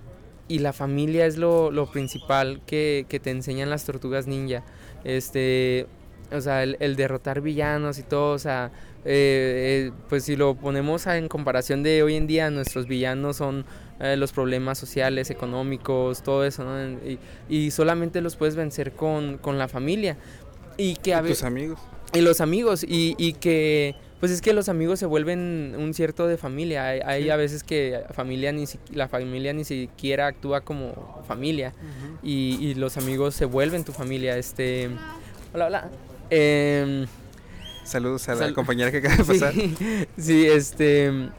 y 0.47 0.59
la 0.59 0.73
familia 0.73 1.25
es 1.25 1.37
lo, 1.37 1.71
lo 1.71 1.91
principal 1.91 2.61
que, 2.65 3.05
que 3.09 3.19
te 3.19 3.31
enseñan 3.31 3.69
las 3.69 3.85
tortugas 3.85 4.27
ninja. 4.27 4.63
Este, 5.03 5.87
o 6.31 6.41
sea, 6.41 6.63
el, 6.63 6.77
el, 6.79 6.95
derrotar 6.95 7.41
villanos 7.41 7.99
y 7.99 8.03
todo, 8.03 8.33
o 8.33 8.39
sea, 8.39 8.71
eh, 9.05 9.89
eh, 9.89 9.91
pues 10.09 10.25
si 10.25 10.35
lo 10.35 10.55
ponemos 10.55 11.07
en 11.07 11.27
comparación 11.29 11.83
de 11.83 12.03
hoy 12.03 12.15
en 12.15 12.27
día, 12.27 12.49
nuestros 12.49 12.87
villanos 12.87 13.37
son 13.37 13.65
eh, 13.99 14.17
los 14.17 14.33
problemas 14.33 14.77
sociales, 14.77 15.29
económicos, 15.29 16.23
todo 16.23 16.43
eso, 16.43 16.63
¿no? 16.63 16.99
Y, 17.07 17.19
y 17.47 17.71
solamente 17.71 18.21
los 18.21 18.35
puedes 18.35 18.55
vencer 18.55 18.91
con, 18.93 19.37
con, 19.37 19.57
la 19.57 19.67
familia. 19.67 20.17
Y 20.77 20.95
que 20.97 21.13
a 21.13 21.21
veces... 21.21 21.43
amigos. 21.43 21.79
Y 22.13 22.21
los 22.21 22.41
amigos, 22.41 22.83
y, 22.83 23.15
y, 23.17 23.33
que... 23.33 23.95
Pues 24.19 24.31
es 24.31 24.41
que 24.41 24.53
los 24.53 24.67
amigos 24.67 24.99
se 24.99 25.05
vuelven 25.05 25.75
un 25.77 25.93
cierto 25.93 26.27
de 26.27 26.37
familia. 26.37 26.87
Hay, 26.87 26.99
hay 27.05 27.23
sí. 27.23 27.29
a 27.29 27.35
veces 27.35 27.63
que 27.63 28.01
familia 28.13 28.51
ni 28.51 28.65
si, 28.65 28.79
la 28.91 29.07
familia 29.07 29.53
ni 29.53 29.63
siquiera 29.63 30.27
actúa 30.27 30.61
como 30.61 31.23
familia. 31.27 31.73
Uh 31.77 31.85
-huh. 31.85 32.19
y, 32.23 32.57
y, 32.59 32.73
los 32.73 32.97
amigos 32.97 33.35
se 33.35 33.45
vuelven 33.45 33.83
tu 33.83 33.91
familia. 33.91 34.37
Este... 34.37 34.89
Hola, 35.53 35.67
hola. 35.67 35.89
Eh, 36.29 37.05
Saludos 37.87 38.27
a 38.27 38.33
la 38.33 38.39
sal 38.39 38.53
compañera 38.53 38.91
que 38.91 38.97
acaba 38.97 39.15
de 39.15 39.23
pasar. 39.23 39.53
Sí, 39.55 39.75
sí, 40.17 40.45
este. 40.45 41.29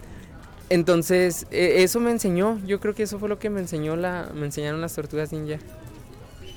Entonces, 0.71 1.47
eh, 1.51 1.83
eso 1.83 2.01
me 2.01 2.11
enseñó. 2.11 2.59
Yo 2.67 2.81
creo 2.81 2.95
que 2.95 3.03
eso 3.03 3.19
fue 3.19 3.29
lo 3.29 3.39
que 3.39 3.51
me 3.51 3.61
enseñó 3.61 3.97
la, 3.97 4.31
me 4.35 4.47
enseñaron 4.47 4.81
las 4.81 4.95
tortugas 4.95 5.33
ninja. 5.33 5.59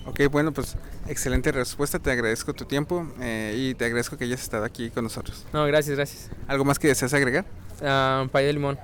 Ok, 0.05 0.21
bueno, 0.31 0.51
pues 0.51 0.75
excelente 1.07 1.51
respuesta. 1.51 1.99
Te 1.99 2.11
agradezco 2.11 2.53
tu 2.53 2.65
tiempo 2.65 3.07
eh, 3.19 3.55
y 3.57 3.75
te 3.75 3.85
agradezco 3.85 4.17
que 4.17 4.23
hayas 4.23 4.41
estado 4.41 4.65
aquí 4.65 4.89
con 4.89 5.03
nosotros. 5.03 5.45
No, 5.53 5.65
gracias, 5.65 5.95
gracias. 5.95 6.29
¿Algo 6.47 6.65
más 6.65 6.79
que 6.79 6.87
deseas 6.87 7.13
agregar? 7.13 7.45
Uh, 7.81 8.27
pay 8.29 8.45
de 8.45 8.53
limón. 8.53 8.79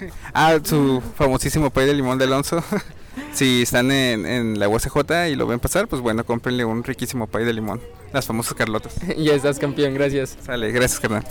ah, 0.34 0.58
su 0.62 1.02
famosísimo 1.16 1.70
pay 1.70 1.86
de 1.86 1.94
limón 1.94 2.18
de 2.18 2.24
Alonso. 2.24 2.62
si 3.32 3.62
están 3.62 3.90
en, 3.92 4.26
en, 4.26 4.58
la 4.58 4.68
USJ 4.68 5.28
y 5.30 5.36
lo 5.36 5.46
ven 5.46 5.60
pasar, 5.60 5.86
pues 5.88 6.02
bueno, 6.02 6.24
cómprenle 6.24 6.64
un 6.64 6.82
riquísimo 6.82 7.26
pay 7.26 7.44
de 7.44 7.52
limón. 7.52 7.80
Las 8.12 8.26
famosas 8.26 8.54
Carlotas. 8.54 8.94
ya 9.16 9.34
estás 9.34 9.58
campeón, 9.58 9.94
gracias. 9.94 10.36
Sale, 10.44 10.72
gracias, 10.72 11.00
carnal. 11.00 11.24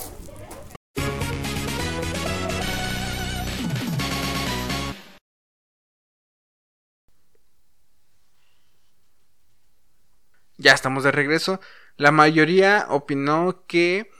Ya 10.61 10.73
estamos 10.73 11.03
de 11.03 11.11
regreso. 11.11 11.59
La 11.97 12.11
mayoría 12.11 12.85
opinó 12.89 13.65
que 13.67 14.11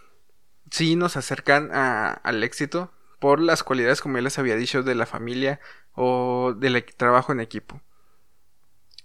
sí 0.71 0.95
nos 0.95 1.15
acercan 1.15 1.69
al 1.71 2.43
éxito 2.43 2.91
por 3.19 3.39
las 3.39 3.62
cualidades, 3.62 4.01
como 4.01 4.17
ya 4.17 4.23
les 4.23 4.39
había 4.39 4.56
dicho, 4.56 4.82
de 4.82 4.95
la 4.95 5.06
familia 5.06 5.60
o 5.93 6.56
del 6.58 6.84
trabajo 6.97 7.32
en 7.32 7.41
equipo. 7.41 7.80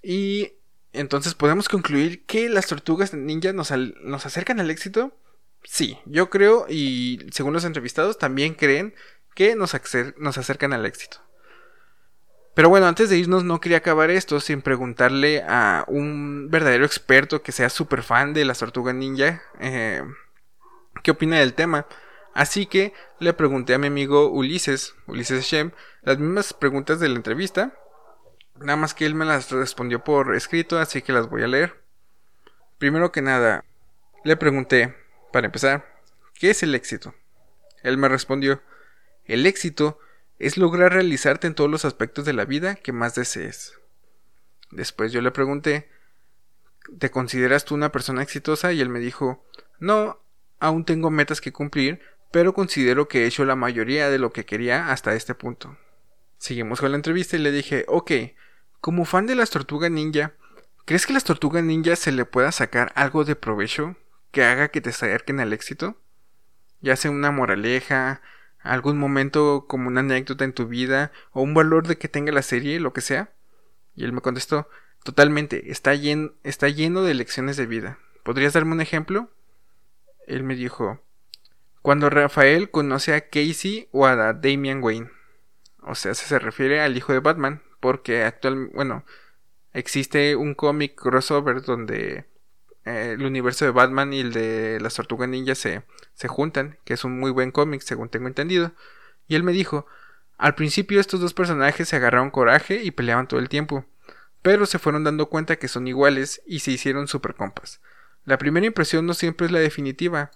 Y 0.03 0.55
entonces 0.94 1.35
podemos 1.35 1.68
concluir 1.68 2.25
que 2.25 2.49
las 2.49 2.68
tortugas 2.68 3.12
ninja 3.12 3.53
nos, 3.53 3.70
nos 3.70 4.25
acercan 4.25 4.59
al 4.59 4.70
éxito. 4.70 5.14
Sí, 5.62 5.99
yo 6.07 6.31
creo 6.31 6.64
y 6.70 7.27
según 7.33 7.53
los 7.53 7.64
entrevistados 7.64 8.16
también 8.16 8.55
creen 8.55 8.94
que 9.35 9.57
nos, 9.57 9.77
nos 10.16 10.38
acercan 10.38 10.72
al 10.72 10.87
éxito. 10.87 11.18
Pero 12.57 12.71
bueno, 12.71 12.87
antes 12.87 13.11
de 13.11 13.19
irnos 13.19 13.45
no 13.45 13.61
quería 13.61 13.77
acabar 13.77 14.09
esto 14.09 14.40
sin 14.40 14.62
preguntarle 14.62 15.45
a 15.47 15.85
un 15.88 16.49
verdadero 16.51 16.87
experto 16.87 17.42
que 17.42 17.53
sea 17.53 17.69
súper 17.69 18.03
fan 18.03 18.33
de 18.33 18.47
las 18.47 18.61
tortugas 18.61 18.95
ninja 18.95 19.42
eh, 19.61 20.03
qué 21.03 21.11
opina 21.11 21.38
del 21.38 21.53
tema. 21.53 21.87
Así 22.33 22.64
que 22.64 22.95
le 23.19 23.35
pregunté 23.35 23.75
a 23.75 23.79
mi 23.79 23.88
amigo 23.88 24.31
Ulises, 24.31 24.95
Ulises 25.07 25.45
Shem, 25.45 25.73
las 26.01 26.19
mismas 26.19 26.55
preguntas 26.55 26.99
de 26.99 27.11
la 27.11 27.16
entrevista. 27.16 27.75
Nada 28.55 28.77
más 28.77 28.95
que 28.95 29.05
él 29.05 29.14
me 29.14 29.27
las 29.27 29.51
respondió 29.51 30.03
por 30.03 30.35
escrito, 30.35 30.79
así 30.79 31.03
que 31.03 31.12
las 31.12 31.29
voy 31.29 31.42
a 31.42 31.49
leer. 31.49 31.83
Primero 32.79 33.12
que 33.12 33.21
nada, 33.21 33.66
le 34.25 34.35
pregunté, 34.35 34.97
para 35.31 35.45
empezar, 35.45 35.85
¿qué 36.33 36.49
es 36.49 36.62
el 36.62 36.75
éxito? 36.75 37.14
Él 37.83 37.99
me 37.99 38.09
respondió, 38.09 38.62
el 39.27 39.45
éxito 39.45 39.99
es 40.38 40.57
lograr 40.57 40.92
realizarte 40.92 41.46
en 41.46 41.55
todos 41.55 41.70
los 41.70 41.85
aspectos 41.85 42.25
de 42.25 42.33
la 42.33 42.44
vida 42.44 42.75
que 42.75 42.92
más 42.92 43.14
desees. 43.14 43.75
Después 44.70 45.12
yo 45.12 45.20
le 45.22 45.31
pregunté, 45.31 45.88
¿te 46.99 47.11
consideras 47.11 47.64
tú 47.64 47.75
una 47.75 47.92
persona 47.92 48.22
exitosa? 48.22 48.72
Y 48.72 48.81
él 48.81 48.88
me 48.88 49.01
dijo, 49.01 49.44
no, 49.79 50.20
aún 50.59 50.85
tengo 50.85 51.11
metas 51.11 51.40
que 51.40 51.53
cumplir, 51.53 52.01
pero 52.33 52.55
considero 52.55 53.09
que 53.09 53.22
he 53.22 53.27
hecho 53.27 53.44
la 53.44 53.57
mayoría 53.57 54.11
de 54.11 54.18
lo 54.18 54.33
que 54.33 54.44
quería 54.44 54.90
hasta 54.90 55.14
este 55.14 55.35
punto. 55.35 55.77
Seguimos 56.38 56.81
con 56.81 56.90
la 56.90 56.96
entrevista 56.96 57.37
y 57.37 57.40
le 57.40 57.53
dije, 57.53 57.85
ok, 57.88 58.12
como 58.81 59.05
fan 59.05 59.27
de 59.27 59.35
las 59.35 59.51
tortugas 59.51 59.90
ninja, 59.90 60.35
¿crees 60.85 61.07
que 61.07 61.12
las 61.12 61.25
tortugas 61.25 61.64
ninja 61.64 61.96
se 61.96 62.12
le 62.12 62.25
pueda 62.25 62.53
sacar 62.53 62.92
algo 62.94 63.25
de 63.25 63.37
provecho? 63.37 63.96
que 64.37 64.44
haga 64.44 64.68
que 64.68 64.83
te 64.83 64.90
acerquen 64.90 65.40
al 65.40 65.55
éxito? 65.55 65.96
Ya 66.83 66.94
sea 66.96 67.11
una 67.11 67.31
moraleja, 67.31 68.20
algún 68.72 68.98
momento 68.98 69.66
como 69.68 69.88
una 69.88 70.00
anécdota 70.00 70.44
en 70.44 70.52
tu 70.52 70.66
vida, 70.66 71.12
o 71.33 71.42
un 71.42 71.55
valor 71.55 71.87
de 71.87 71.96
que 71.96 72.09
tenga 72.09 72.33
la 72.33 72.42
serie, 72.42 72.81
lo 72.81 72.92
que 72.92 73.00
sea. 73.00 73.33
Y 73.94 74.05
él 74.05 74.12
me 74.12 74.20
contestó, 74.20 74.68
totalmente, 75.05 75.70
está, 75.70 75.92
está 76.42 76.68
lleno 76.68 77.02
de 77.02 77.14
lecciones 77.14 77.57
de 77.57 77.66
vida. 77.66 77.98
¿Podrías 78.22 78.52
darme 78.52 78.72
un 78.72 78.81
ejemplo? 78.81 79.31
Él 80.26 80.42
me 80.42 80.57
dijo, 80.57 81.00
cuando 81.83 82.11
Rafael 82.11 82.70
conoce 82.70 83.14
a 83.14 83.29
Casey 83.29 83.88
o 83.92 84.07
a 84.07 84.33
Damian 84.33 84.83
Wayne. 84.83 85.11
O 85.83 85.94
sea, 85.94 86.14
se 86.14 86.38
refiere 86.40 86.81
al 86.81 86.96
hijo 86.96 87.12
de 87.12 87.20
Batman, 87.20 87.62
porque 87.79 88.24
actualmente, 88.24 88.74
bueno, 88.74 89.05
existe 89.72 90.35
un 90.35 90.55
cómic 90.55 90.96
crossover 90.96 91.62
donde 91.62 92.26
el 92.87 93.22
universo 93.22 93.64
de 93.64 93.72
Batman 93.72 94.12
y 94.12 94.20
el 94.20 94.33
de 94.33 94.79
las 94.81 94.94
Tortugas 94.94 95.29
Ninja 95.29 95.55
se, 95.55 95.83
se 96.14 96.29
juntan, 96.29 96.79
que 96.85 96.94
es 96.94 97.05
un 97.05 97.18
muy 97.18 97.31
buen 97.31 97.51
cómic, 97.51 97.83
según 97.83 98.09
tengo 98.09 98.29
entendido. 98.29 98.72
Y 99.27 99.35
él 99.35 99.42
me 99.42 99.53
dijo, 99.53 99.87
al 100.38 100.55
principio 100.55 101.01
estos 101.01 101.20
dos 101.20 101.35
personajes 101.35 101.88
se 101.88 101.96
agarraron 101.96 102.31
coraje 102.31 102.83
y 102.83 102.92
peleaban 102.92 103.27
todo 103.27 103.40
el 103.40 103.49
tiempo, 103.49 103.85
pero 104.42 104.66
se 104.66 104.79
fueron 104.79 105.03
dando 105.03 105.27
cuenta 105.27 105.57
que 105.57 105.68
son 105.68 105.88
iguales 105.88 106.42
y 106.46 106.61
se 106.61 106.70
hicieron 106.70 107.09
super 107.09 107.35
compas. 107.35 107.81
La 108.25 108.38
primera 108.38 108.66
impresión 108.66 109.07
no 109.07 109.14
siempre 109.14 109.46
es 109.46 109.53
la 109.53 109.59
definitiva. 109.59 110.31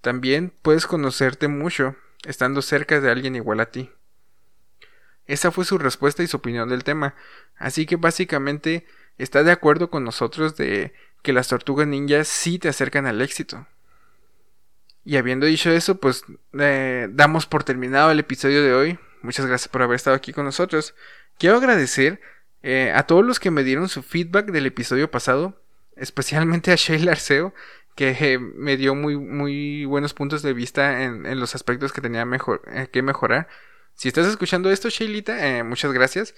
También 0.00 0.52
puedes 0.62 0.86
conocerte 0.86 1.48
mucho 1.48 1.96
estando 2.24 2.62
cerca 2.62 3.00
de 3.00 3.10
alguien 3.10 3.36
igual 3.36 3.60
a 3.60 3.70
ti. 3.70 3.90
Esa 5.26 5.50
fue 5.50 5.64
su 5.64 5.78
respuesta 5.78 6.22
y 6.22 6.26
su 6.26 6.36
opinión 6.36 6.68
del 6.68 6.84
tema. 6.84 7.14
Así 7.56 7.86
que 7.86 7.96
básicamente 7.96 8.86
está 9.18 9.42
de 9.42 9.52
acuerdo 9.52 9.90
con 9.90 10.04
nosotros 10.04 10.56
de 10.56 10.92
que 11.24 11.32
las 11.32 11.48
tortugas 11.48 11.88
ninjas 11.88 12.28
sí 12.28 12.58
te 12.58 12.68
acercan 12.68 13.06
al 13.06 13.22
éxito. 13.22 13.66
Y 15.06 15.16
habiendo 15.16 15.46
dicho 15.46 15.70
eso, 15.70 15.96
pues 15.96 16.22
eh, 16.52 17.08
damos 17.10 17.46
por 17.46 17.64
terminado 17.64 18.10
el 18.10 18.18
episodio 18.18 18.62
de 18.62 18.74
hoy. 18.74 18.98
Muchas 19.22 19.46
gracias 19.46 19.68
por 19.68 19.80
haber 19.80 19.96
estado 19.96 20.14
aquí 20.14 20.34
con 20.34 20.44
nosotros. 20.44 20.94
Quiero 21.38 21.56
agradecer 21.56 22.20
eh, 22.62 22.92
a 22.94 23.04
todos 23.04 23.24
los 23.24 23.40
que 23.40 23.50
me 23.50 23.64
dieron 23.64 23.88
su 23.88 24.02
feedback 24.02 24.50
del 24.50 24.66
episodio 24.66 25.10
pasado, 25.10 25.58
especialmente 25.96 26.72
a 26.72 26.76
Sheila 26.76 27.12
Arceo, 27.12 27.54
que 27.96 28.14
eh, 28.20 28.38
me 28.38 28.76
dio 28.76 28.94
muy, 28.94 29.16
muy 29.16 29.86
buenos 29.86 30.12
puntos 30.12 30.42
de 30.42 30.52
vista 30.52 31.04
en, 31.04 31.40
los 31.40 31.54
aspectos 31.54 31.94
que 31.94 32.02
tenía 32.02 32.26
que 32.92 33.02
mejorar. 33.02 33.48
Si 33.94 34.08
estás 34.08 34.26
escuchando 34.26 34.70
esto, 34.70 34.90
Sheilita, 34.90 35.64
muchas 35.64 35.92
gracias. 35.92 36.34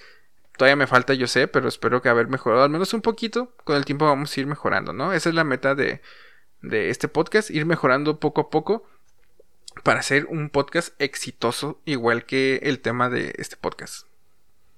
Todavía 0.57 0.75
me 0.75 0.87
falta, 0.87 1.13
yo 1.13 1.27
sé, 1.27 1.47
pero 1.47 1.67
espero 1.67 2.01
que 2.01 2.09
haber 2.09 2.27
mejorado 2.27 2.63
al 2.63 2.69
menos 2.69 2.93
un 2.93 3.01
poquito. 3.01 3.53
Con 3.63 3.75
el 3.77 3.85
tiempo 3.85 4.05
vamos 4.05 4.35
a 4.35 4.39
ir 4.39 4.47
mejorando, 4.47 4.91
¿no? 4.91 5.13
Esa 5.13 5.29
es 5.29 5.35
la 5.35 5.43
meta 5.43 5.75
de, 5.75 6.01
de 6.61 6.89
este 6.89 7.07
podcast, 7.07 7.49
ir 7.51 7.65
mejorando 7.65 8.19
poco 8.19 8.41
a 8.41 8.49
poco 8.49 8.87
para 9.83 9.99
hacer 9.99 10.25
un 10.25 10.49
podcast 10.49 10.99
exitoso, 10.99 11.79
igual 11.85 12.25
que 12.25 12.59
el 12.63 12.79
tema 12.79 13.09
de 13.09 13.33
este 13.37 13.55
podcast. 13.55 14.07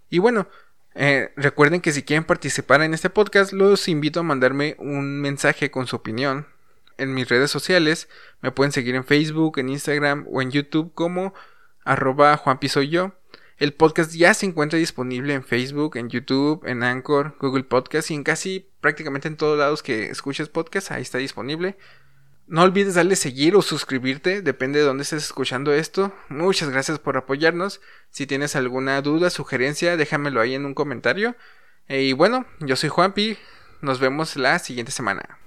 Y 0.09 0.19
bueno, 0.19 0.47
eh, 0.95 1.31
recuerden 1.35 1.81
que 1.81 1.91
si 1.91 2.03
quieren 2.03 2.25
participar 2.25 2.81
en 2.81 2.93
este 2.93 3.09
podcast, 3.09 3.53
los 3.53 3.87
invito 3.87 4.19
a 4.19 4.23
mandarme 4.23 4.75
un 4.79 5.21
mensaje 5.21 5.71
con 5.71 5.87
su 5.87 5.95
opinión 5.95 6.47
en 6.97 7.13
mis 7.13 7.29
redes 7.29 7.51
sociales. 7.51 8.09
Me 8.41 8.51
pueden 8.51 8.71
seguir 8.71 8.95
en 8.95 9.05
Facebook, 9.05 9.59
en 9.59 9.69
Instagram 9.69 10.25
o 10.29 10.41
en 10.41 10.51
YouTube 10.51 10.93
como 10.93 11.33
arroba 11.85 12.35
Juan 12.37 12.59
Yo. 12.59 13.13
El 13.59 13.73
podcast 13.73 14.13
ya 14.13 14.33
se 14.33 14.45
encuentra 14.45 14.79
disponible 14.79 15.33
en 15.33 15.43
Facebook, 15.43 15.97
en 15.97 16.07
YouTube, 16.07 16.63
en 16.65 16.81
Anchor, 16.81 17.35
Google 17.41 17.65
Podcast 17.65 18.09
y 18.09 18.13
en 18.13 18.23
casi 18.23 18.69
prácticamente 18.79 19.27
en 19.27 19.35
todos 19.35 19.59
lados 19.59 19.83
que 19.83 20.09
escuches 20.09 20.47
podcast, 20.47 20.91
ahí 20.91 21.01
está 21.01 21.17
disponible. 21.17 21.77
No 22.47 22.63
olvides 22.63 22.95
darle 22.95 23.17
seguir 23.17 23.57
o 23.57 23.61
suscribirte, 23.61 24.41
depende 24.41 24.79
de 24.79 24.85
dónde 24.85 25.03
estés 25.03 25.25
escuchando 25.25 25.73
esto. 25.73 26.13
Muchas 26.29 26.69
gracias 26.69 26.99
por 26.99 27.17
apoyarnos. 27.17 27.81
Si 28.11 28.25
tienes 28.25 28.55
alguna 28.55 29.01
duda, 29.01 29.29
sugerencia, 29.29 29.97
déjamelo 29.97 30.39
ahí 30.39 30.55
en 30.55 30.65
un 30.65 30.73
comentario. 30.73 31.35
Y 31.89 32.13
bueno, 32.13 32.45
yo 32.61 32.77
soy 32.77 32.87
Juanpi, 32.87 33.37
nos 33.81 33.99
vemos 33.99 34.37
la 34.37 34.57
siguiente 34.59 34.93
semana. 34.93 35.37